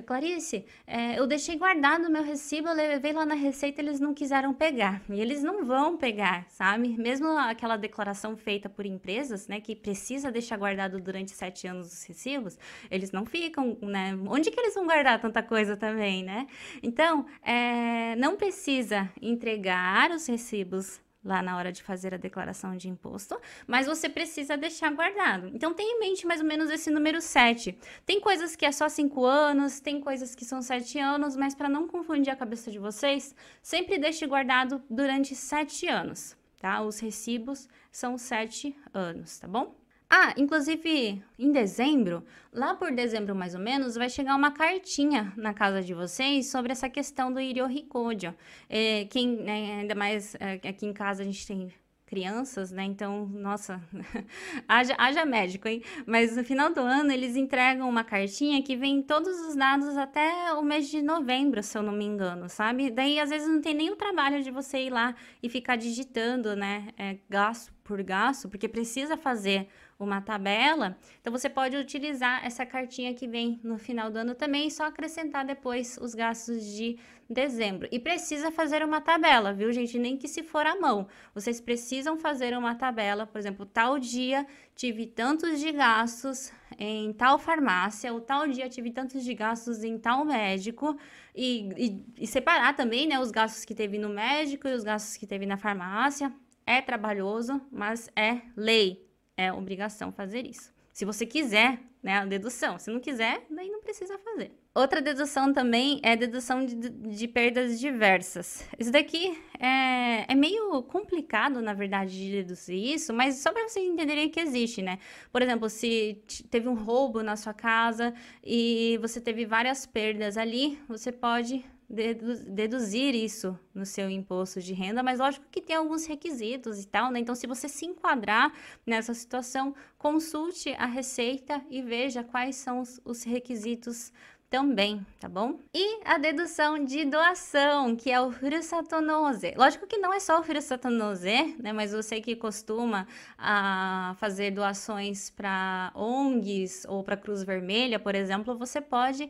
Clarice, 0.06 0.68
é, 0.86 1.18
eu 1.18 1.26
deixei 1.26 1.58
guardado 1.58 2.12
meu 2.12 2.22
recibo, 2.22 2.68
eu 2.68 2.76
levei 2.76 3.12
lá 3.12 3.26
na 3.26 3.34
Receita, 3.34 3.82
eles 3.82 4.00
não 4.00 4.14
quiseram 4.14 4.54
pegar. 4.54 5.02
E 5.10 5.20
eles 5.20 5.42
não 5.42 5.66
vão 5.66 5.98
pegar, 5.98 6.46
sabe? 6.48 6.90
Mesmo 6.90 7.28
aquela 7.40 7.76
declaração 7.76 8.38
feita 8.38 8.70
por 8.70 8.86
empresas, 8.86 9.48
né, 9.48 9.60
que 9.60 9.76
precisa 9.76 10.32
deixar 10.32 10.58
guardado 10.58 11.00
durante 11.00 11.32
sete 11.32 11.66
anos 11.66 11.92
os 11.92 12.04
recibos, 12.04 12.56
eles 12.92 13.12
não 13.12 13.26
ficam, 13.26 13.76
né? 13.82 14.16
Onde 14.28 14.52
que 14.52 14.60
eles 14.60 14.76
vão 14.76 14.86
guardar 14.86 15.20
tanta 15.20 15.42
coisa 15.42 15.76
também, 15.76 16.24
né? 16.24 16.46
Então, 16.84 17.26
é, 17.42 18.16
não 18.16 18.36
precisa 18.36 19.10
entregar 19.20 20.12
os 20.12 20.28
recibos 20.28 21.04
lá 21.26 21.42
na 21.42 21.58
hora 21.58 21.72
de 21.72 21.82
fazer 21.82 22.14
a 22.14 22.18
declaração 22.18 22.78
de 22.78 22.88
imposto, 22.88 23.38
mas 23.66 23.88
você 23.88 24.08
precisa 24.08 24.56
deixar 24.56 24.94
guardado. 24.94 25.48
Então, 25.48 25.74
tenha 25.74 25.98
em 25.98 26.00
mente 26.00 26.28
mais 26.28 26.40
ou 26.40 26.48
menos 26.48 26.70
esse 26.70 26.92
número 26.92 27.20
7. 27.20 27.78
Tem 28.06 28.22
coisas 28.22 28.56
que 28.56 28.66
é 28.66 28.72
só 28.72 28.88
5 28.88 29.26
anos, 29.26 29.80
tem 29.80 30.00
coisas 30.00 30.36
que 30.36 30.46
são 30.46 30.62
7 30.62 31.00
anos, 31.00 31.36
mas 31.36 31.56
para 31.56 31.68
não 31.68 31.88
confundir 31.88 32.32
a 32.32 32.36
cabeça 32.36 32.72
de 32.72 32.78
vocês, 32.78 33.36
sempre 33.62 33.98
deixe 33.98 34.28
guardado 34.28 34.82
durante 34.90 35.36
7 35.36 35.88
anos, 35.88 36.38
tá? 36.60 36.82
Os 36.84 37.00
recibos 37.00 37.68
são 37.92 38.18
7 38.18 38.76
anos, 38.94 39.40
tá 39.40 39.48
bom? 39.48 39.76
Ah, 40.10 40.34
inclusive 40.38 41.24
em 41.38 41.52
dezembro, 41.52 42.24
lá 42.54 42.76
por 42.76 42.92
dezembro 42.92 43.36
mais 43.36 43.56
ou 43.56 43.62
menos, 43.62 43.96
vai 43.96 44.10
chegar 44.10 44.36
uma 44.36 44.52
cartinha 44.52 45.34
na 45.36 45.54
casa 45.54 45.82
de 45.82 45.94
vocês 45.94 46.48
sobre 46.48 46.72
essa 46.72 46.90
questão 46.90 47.34
do 47.34 47.40
Iriohikodio. 47.40 48.34
É, 48.70 49.06
quem, 49.06 49.28
né, 49.28 49.80
ainda 49.80 49.96
mais 49.96 50.36
é, 50.36 50.54
aqui 50.68 50.86
em 50.86 50.94
casa 50.94 51.24
a 51.24 51.26
gente 51.26 51.46
tem 51.46 51.74
crianças, 52.06 52.72
né? 52.72 52.84
Então, 52.84 53.28
nossa, 53.28 53.82
haja, 54.68 54.96
haja 54.98 55.26
médico, 55.26 55.68
hein? 55.68 55.82
Mas 56.06 56.36
no 56.38 56.44
final 56.44 56.72
do 56.72 56.80
ano 56.80 57.12
eles 57.12 57.36
entregam 57.36 57.90
uma 57.90 58.04
cartinha 58.04 58.62
que 58.62 58.76
vem 58.76 59.02
todos 59.02 59.40
os 59.48 59.56
dados 59.56 59.98
até 59.98 60.54
o 60.54 60.62
mês 60.62 60.88
de 60.90 61.02
novembro, 61.02 61.64
se 61.64 61.78
eu 61.78 61.82
não 61.82 61.94
me 61.94 62.06
engano, 62.06 62.48
sabe? 62.48 62.92
Daí 62.92 63.20
às 63.20 63.32
vezes 63.32 63.48
não 63.48 63.60
tem 63.60 63.74
nem 63.74 63.90
o 63.90 63.96
trabalho 63.96 64.44
de 64.44 64.52
você 64.52 64.86
ir 64.86 64.92
lá 64.92 65.16
e 65.42 65.50
ficar 65.50 65.76
digitando, 65.76 66.56
né? 66.56 66.90
É, 66.98 67.18
gasto 67.30 67.74
por 67.84 68.02
gasto, 68.02 68.50
porque 68.50 68.68
precisa 68.68 69.18
fazer 69.18 69.68
uma 69.98 70.22
tabela, 70.22 70.98
então 71.22 71.32
você 71.32 71.50
pode 71.50 71.78
utilizar 71.78 72.46
essa 72.46 72.66
cartinha 72.66 73.14
que 73.14 73.28
vem 73.28 73.60
no 73.64 73.78
final 73.78 74.12
do 74.12 74.18
ano 74.18 74.36
também 74.36 74.68
e 74.68 74.72
só 74.72 74.86
acrescentar 74.86 75.46
depois 75.46 75.98
os 76.02 76.14
gastos 76.14 76.64
de 76.66 76.98
dezembro. 77.30 77.88
E 77.92 77.98
precisa 77.98 78.52
fazer 78.52 78.84
uma 78.84 79.00
tabela, 79.00 79.54
viu, 79.54 79.72
gente? 79.72 79.98
Nem 79.98 80.18
que 80.18 80.28
se 80.28 80.44
for 80.44 80.66
à 80.66 80.76
mão. 80.76 81.08
Vocês 81.34 81.62
precisam 81.62 82.18
fazer 82.18 82.56
uma 82.58 82.76
tabela, 82.76 83.26
por 83.26 83.40
exemplo, 83.40 83.66
tal 83.66 83.98
dia 83.98 84.46
tive 84.76 85.08
tantos 85.08 85.60
de 85.60 85.72
gastos 85.72 86.52
em 86.78 87.14
tal 87.14 87.40
farmácia, 87.40 88.14
ou 88.14 88.20
tal 88.20 88.48
dia 88.48 88.68
tive 88.68 88.92
tantos 88.92 89.24
de 89.24 89.34
gastos 89.34 89.84
em 89.84 89.98
tal 89.98 90.26
médico, 90.26 90.98
e, 91.34 91.70
e, 91.78 92.24
e 92.24 92.28
separar 92.28 92.76
também, 92.76 93.08
né, 93.08 93.20
os 93.20 93.32
gastos 93.32 93.64
que 93.64 93.74
teve 93.74 93.98
no 93.98 94.10
médico 94.10 94.68
e 94.68 94.74
os 94.74 94.84
gastos 94.84 95.16
que 95.16 95.26
teve 95.26 95.46
na 95.46 95.58
farmácia. 95.58 96.34
É 96.68 96.82
trabalhoso, 96.82 97.62
mas 97.72 98.10
é 98.16 98.42
lei 98.58 99.05
é 99.38 99.52
obrigação 99.52 100.12
fazer 100.12 100.46
isso. 100.46 100.74
Se 100.94 101.04
você 101.04 101.26
quiser, 101.26 101.80
né, 102.02 102.20
a 102.20 102.26
dedução. 102.26 102.80
Se 102.80 102.90
não 102.90 103.02
quiser, 103.02 103.46
daí 103.50 103.70
não 103.70 103.82
precisa 103.82 104.18
fazer. 104.20 104.52
Outra 104.74 105.02
dedução 105.02 105.52
também 105.52 106.00
é 106.04 106.16
dedução 106.16 106.66
de, 106.66 106.76
de 106.76 107.28
perdas 107.28 107.80
diversas. 107.80 108.66
Isso 108.80 108.92
daqui 108.92 109.38
é, 109.60 110.32
é, 110.32 110.36
meio 110.36 110.84
complicado, 110.84 111.62
na 111.62 111.74
verdade, 111.74 112.16
de 112.16 112.32
deduzir 112.32 112.94
isso, 112.94 113.14
mas 113.14 113.38
só 113.40 113.52
para 113.52 113.68
vocês 113.68 113.86
entenderem 113.86 114.30
que 114.30 114.40
existe, 114.40 114.82
né? 114.82 115.00
Por 115.32 115.42
exemplo, 115.42 115.70
se 115.70 116.24
teve 116.50 116.70
um 116.70 116.76
roubo 116.76 117.24
na 117.24 117.36
sua 117.36 117.54
casa 117.54 118.14
e 118.42 118.98
você 119.02 119.20
teve 119.20 119.46
várias 119.46 119.86
perdas 119.86 120.38
ali, 120.38 120.80
você 120.88 121.12
pode 121.12 121.66
deduzir 121.90 123.14
isso 123.14 123.58
no 123.74 123.86
seu 123.86 124.10
imposto 124.10 124.60
de 124.60 124.74
renda, 124.74 125.04
mas 125.04 125.20
lógico 125.20 125.46
que 125.52 125.62
tem 125.62 125.76
alguns 125.76 126.06
requisitos 126.06 126.84
e 126.84 126.88
tal, 126.88 127.12
né? 127.12 127.20
Então, 127.20 127.36
se 127.36 127.46
você 127.46 127.70
se 127.70 127.86
enquadrar 127.86 128.52
nessa 128.86 129.14
situação, 129.14 129.76
consulte 129.98 130.74
a 130.74 130.86
Receita 130.86 131.62
e 131.70 131.82
veja 131.82 132.24
quais 132.24 132.56
são 132.56 132.80
os, 132.80 133.00
os 133.06 133.24
requisitos 133.24 134.12
também, 134.50 135.06
tá 135.20 135.28
bom? 135.28 135.60
E 135.74 136.00
a 136.06 136.18
dedução 136.18 136.84
de 136.84 137.04
doação, 137.04 137.96
que 137.96 138.12
é 138.12 138.22
o 138.22 138.32
Furusatonose. 138.32 139.54
Lógico 139.58 139.88
que 139.88 139.98
não 139.98 140.14
é 140.14 140.20
só 140.20 140.40
o 140.40 140.44
Furusatonose, 140.44 141.56
né? 141.62 141.74
Mas 141.74 141.92
você 141.92 142.22
que 142.22 142.36
costuma 142.36 143.08
a, 143.38 144.16
fazer 144.18 144.52
doações 144.52 145.30
para 145.30 145.92
ONGs 145.96 146.86
ou 146.88 147.04
para 147.04 147.18
Cruz 147.18 147.44
Vermelha, 147.44 148.00
por 148.00 148.16
exemplo, 148.16 148.58
você 148.58 148.80
pode 148.80 149.30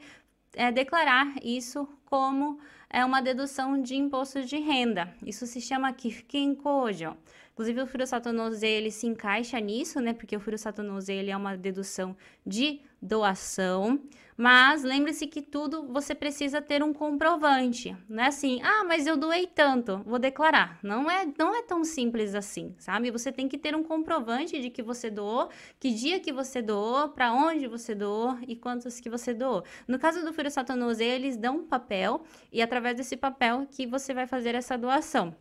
é, 0.55 0.71
declarar 0.71 1.33
isso 1.43 1.87
como 2.05 2.59
é, 2.89 3.03
uma 3.03 3.21
dedução 3.21 3.81
de 3.81 3.95
imposto 3.95 4.43
de 4.43 4.57
renda. 4.57 5.13
Isso 5.25 5.45
se 5.45 5.59
chama 5.59 5.93
Kifkin 5.93 6.55
Kojo. 6.55 7.15
Inclusive, 7.55 7.83
o 7.83 7.87
Furusatonose, 7.87 8.67
ele 8.67 8.91
se 8.91 9.07
encaixa 9.07 9.57
nisso, 9.61 10.01
né? 10.01 10.13
Porque 10.13 10.35
o 10.35 10.41
Furusatonose, 10.41 11.13
ele 11.13 11.31
é 11.31 11.37
uma 11.37 11.55
dedução 11.55 12.13
de 12.45 12.81
doação. 13.01 14.01
Mas 14.35 14.83
lembre-se 14.83 15.25
que 15.25 15.41
tudo 15.41 15.87
você 15.87 16.13
precisa 16.13 16.61
ter 16.61 16.83
um 16.83 16.91
comprovante. 16.91 17.95
Não 18.09 18.21
é 18.21 18.27
assim, 18.27 18.61
ah, 18.61 18.83
mas 18.83 19.07
eu 19.07 19.15
doei 19.15 19.47
tanto, 19.47 19.99
vou 20.05 20.19
declarar. 20.19 20.77
Não 20.83 21.09
é, 21.09 21.25
não 21.39 21.55
é 21.55 21.61
tão 21.61 21.85
simples 21.85 22.35
assim, 22.35 22.75
sabe? 22.77 23.09
Você 23.09 23.31
tem 23.31 23.47
que 23.47 23.57
ter 23.57 23.73
um 23.73 23.83
comprovante 23.83 24.59
de 24.59 24.69
que 24.69 24.83
você 24.83 25.09
doou, 25.09 25.47
que 25.79 25.91
dia 25.91 26.19
que 26.19 26.33
você 26.33 26.61
doou, 26.61 27.07
para 27.07 27.31
onde 27.31 27.67
você 27.67 27.95
doou 27.95 28.37
e 28.45 28.57
quantos 28.57 28.99
que 28.99 29.09
você 29.09 29.33
doou. 29.33 29.63
No 29.87 29.97
caso 29.97 30.25
do 30.25 30.33
Furusatonose, 30.33 31.05
eles 31.05 31.37
dão 31.37 31.59
um 31.59 31.63
papel 31.65 32.21
e 32.51 32.61
através 32.61 32.97
desse 32.97 33.15
papel 33.15 33.65
que 33.71 33.87
você 33.87 34.13
vai 34.13 34.27
fazer 34.27 34.55
essa 34.55 34.77
doação. 34.77 35.33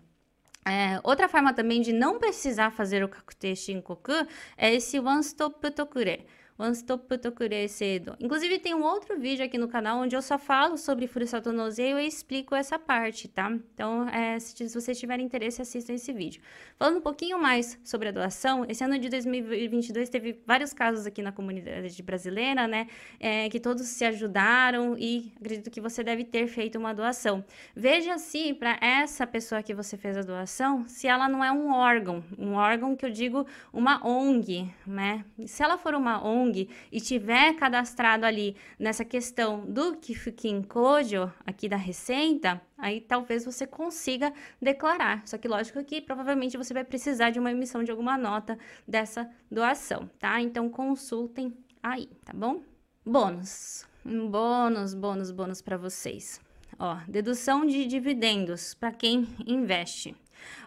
É, 0.67 0.99
outra 1.05 1.29
forma 1.29 1.53
também 1.53 1.83
de 1.83 1.93
não 1.93 2.19
precisar 2.19 2.71
fazer 2.71 3.05
o 3.05 3.09
kakute 3.09 3.55
shinkoku 3.55 4.13
é 4.57 4.75
esse 4.75 4.99
one 4.99 5.21
stop 5.21 5.71
tokure. 5.71 6.27
One 6.57 6.73
Stop 6.73 7.19
Tokure 7.19 7.69
Cedo. 7.69 8.17
Inclusive, 8.21 8.61
tem 8.61 8.75
um 8.75 8.85
outro 8.85 9.19
vídeo 9.19 9.45
aqui 9.45 9.59
no 9.59 9.67
canal 9.67 9.99
onde 9.99 10.15
eu 10.15 10.23
só 10.23 10.39
falo 10.39 10.77
sobre 10.77 11.09
Furusatonose 11.09 11.83
e 11.83 11.91
eu 11.91 11.99
explico 11.99 12.55
essa 12.55 12.79
parte, 12.79 13.27
tá? 13.27 13.51
Então, 13.75 14.09
é, 14.09 14.39
se, 14.39 14.69
se 14.69 14.81
vocês 14.81 14.97
tiverem 14.99 15.27
interesse, 15.27 15.61
assistam 15.61 15.95
esse 15.95 16.13
vídeo. 16.13 16.41
Falando 16.79 16.99
um 16.99 17.01
pouquinho 17.01 17.41
mais 17.41 17.77
sobre 17.83 18.09
a 18.09 18.13
doação, 18.13 18.65
esse 18.69 18.85
ano 18.85 18.97
de 18.99 19.09
2022 19.09 20.09
teve 20.09 20.41
vários 20.47 20.73
casos 20.73 21.07
aqui 21.07 21.23
na 21.23 21.33
comunidade 21.33 22.01
brasileira, 22.05 22.69
né? 22.69 22.87
É, 23.19 23.49
que 23.49 23.59
todos 23.59 23.89
se 23.89 24.05
ajudaram 24.05 24.97
e 24.97 25.33
acredito 25.41 25.69
que 25.73 25.81
você 25.81 26.05
deve 26.05 26.23
ter 26.23 26.47
feito 26.47 26.79
uma 26.79 26.95
doação. 26.95 27.45
Veja 27.75 28.17
se, 28.17 28.55
para 28.55 28.79
essa 28.81 29.27
pessoa 29.27 29.61
que 29.61 29.75
você 29.75 29.97
fez 29.97 30.17
a 30.17 30.23
doação, 30.23 30.87
se 30.87 31.09
ela 31.09 31.29
não 31.29 31.43
é 31.43 31.51
um 31.51 31.73
órgão, 31.73 32.23
um 32.39 32.55
órgão 32.55 32.95
que 32.95 33.05
eu 33.05 33.11
digo 33.11 33.45
uma 33.73 34.07
ONG, 34.07 34.73
né? 34.87 35.25
Se 35.47 35.65
ela 35.65 35.77
for 35.77 35.95
uma 35.95 36.25
ONG, 36.25 36.44
ONG 36.45 36.69
e 36.93 37.01
tiver 37.01 37.55
cadastrado 37.55 38.27
ali 38.27 38.57
nessa 38.79 39.05
questão 39.05 39.65
do 39.67 39.97
Kifukin 39.97 40.63
Kojo, 40.63 41.33
aqui 41.47 41.69
da 41.69 41.77
Receita, 41.77 42.61
aí 42.77 43.01
talvez 43.01 43.45
você 43.45 43.67
consiga 43.67 44.33
declarar. 44.61 45.23
Só 45.27 45.39
que 45.39 45.49
lógico 45.49 45.83
que 45.85 46.01
provavelmente 46.01 46.57
você 46.57 46.75
vai 46.75 46.85
precisar 46.85 47.31
de 47.31 47.39
uma 47.39 47.51
emissão 47.51 47.83
de 47.83 47.91
alguma 47.91 48.17
nota 48.19 48.59
dessa 48.87 49.31
doação, 49.51 50.11
tá? 50.19 50.41
Então 50.41 50.69
consultem 50.69 51.57
aí, 51.83 52.07
tá 52.25 52.33
bom? 52.33 52.63
Bônus. 53.05 53.87
Bônus, 54.05 54.95
bônus, 54.95 55.31
bônus 55.31 55.63
para 55.63 55.77
vocês. 55.77 56.41
Ó, 56.79 56.99
dedução 57.09 57.65
de 57.65 57.87
dividendos 57.87 58.75
para 58.75 58.93
quem 58.93 59.27
investe. 59.47 60.15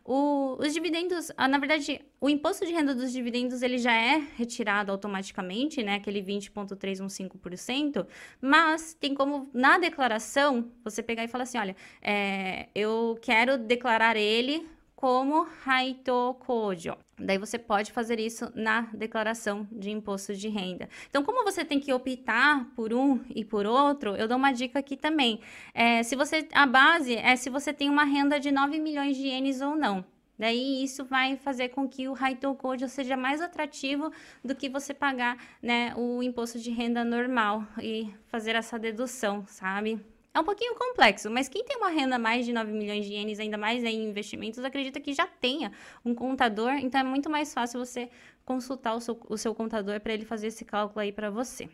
O, 0.03 0.57
os 0.59 0.73
dividendos, 0.73 1.31
ah, 1.37 1.47
na 1.47 1.57
verdade, 1.57 2.01
o 2.19 2.29
imposto 2.29 2.65
de 2.65 2.73
renda 2.73 2.93
dos 2.95 3.11
dividendos 3.11 3.61
ele 3.61 3.77
já 3.77 3.93
é 3.93 4.21
retirado 4.35 4.91
automaticamente, 4.91 5.83
né? 5.83 5.95
Aquele 5.95 6.21
20,315%, 6.21 8.07
mas 8.41 8.93
tem 8.93 9.13
como 9.13 9.49
na 9.53 9.77
declaração 9.77 10.71
você 10.83 11.01
pegar 11.03 11.23
e 11.23 11.27
falar 11.27 11.43
assim: 11.43 11.57
olha, 11.57 11.75
é, 12.01 12.69
eu 12.75 13.17
quero 13.21 13.57
declarar 13.57 14.15
ele 14.15 14.67
como 14.95 15.47
Haito 15.65 16.35
Kojo. 16.39 17.07
Daí 17.19 17.38
você 17.39 17.58
pode 17.58 17.91
fazer 17.91 18.19
isso 18.19 18.51
na 18.53 18.82
declaração 18.93 19.67
de 19.71 19.89
imposto 19.89 20.36
de 20.36 20.49
renda. 20.49 20.88
Então, 21.10 21.23
como 21.23 21.43
você 21.43 21.65
tem 21.65 21.80
que 21.80 21.91
optar 21.91 22.65
por 22.75 22.93
um 22.93 23.19
e 23.34 23.43
por 23.43 23.65
outro, 23.65 24.15
eu 24.15 24.27
dou 24.27 24.38
uma 24.38 24.51
dica 24.51 24.77
aqui 24.77 24.95
também. 24.95 25.39
É, 25.73 26.03
se 26.03 26.15
você 26.15 26.47
a 26.53 26.67
base 26.67 27.15
é 27.15 27.36
se 27.36 27.49
você 27.49 27.73
tem 27.73 27.89
uma 27.89 28.03
renda 28.03 28.39
de 28.39 28.51
9 28.51 28.80
milhões 28.80 29.17
de 29.17 29.27
ienes 29.27 29.62
ou 29.62 29.75
não. 29.75 30.06
Daí 30.38 30.84
isso 30.84 31.03
vai 31.03 31.36
fazer 31.36 31.69
com 31.69 31.89
que 31.89 32.08
o 32.08 32.13
Raito 32.13 32.53
Code 32.53 32.88
seja 32.88 33.17
mais 33.17 33.41
atrativo 33.41 34.12
do 34.43 34.53
que 34.53 34.69
você 34.69 34.93
pagar 34.93 35.38
né, 35.62 35.93
o 35.95 36.21
imposto 36.21 36.60
de 36.60 36.69
renda 36.69 37.03
normal 37.03 37.65
e 37.82 38.13
fazer 38.27 38.56
essa 38.56 38.77
dedução, 38.77 39.43
sabe? 39.47 39.99
É 40.38 40.39
um 40.39 40.43
pouquinho 40.43 40.76
complexo, 40.76 41.32
mas 41.32 41.50
quem 41.50 41.63
tem 41.65 41.78
uma 41.78 41.89
renda 41.89 42.19
mais 42.19 42.45
de 42.45 42.54
9 42.54 42.71
milhões 42.71 43.04
de 43.08 43.13
ienes, 43.13 43.39
ainda 43.39 43.58
mais 43.58 43.84
em 43.84 44.04
investimentos, 44.08 44.63
acredita 44.63 45.00
que 45.00 45.12
já 45.12 45.26
tenha 45.26 45.71
um 46.06 46.13
contador, 46.13 46.73
então 46.73 47.02
é 47.02 47.04
muito 47.04 47.28
mais 47.28 47.52
fácil 47.52 47.84
você 47.84 48.08
consultar 48.45 48.93
o 48.93 49.02
seu, 49.02 49.19
o 49.28 49.36
seu 49.36 49.56
contador 49.56 50.00
para 50.00 50.13
ele 50.13 50.26
fazer 50.26 50.45
esse 50.45 50.63
cálculo 50.63 51.00
aí 51.00 51.12
para 51.12 51.32
você. 51.32 51.67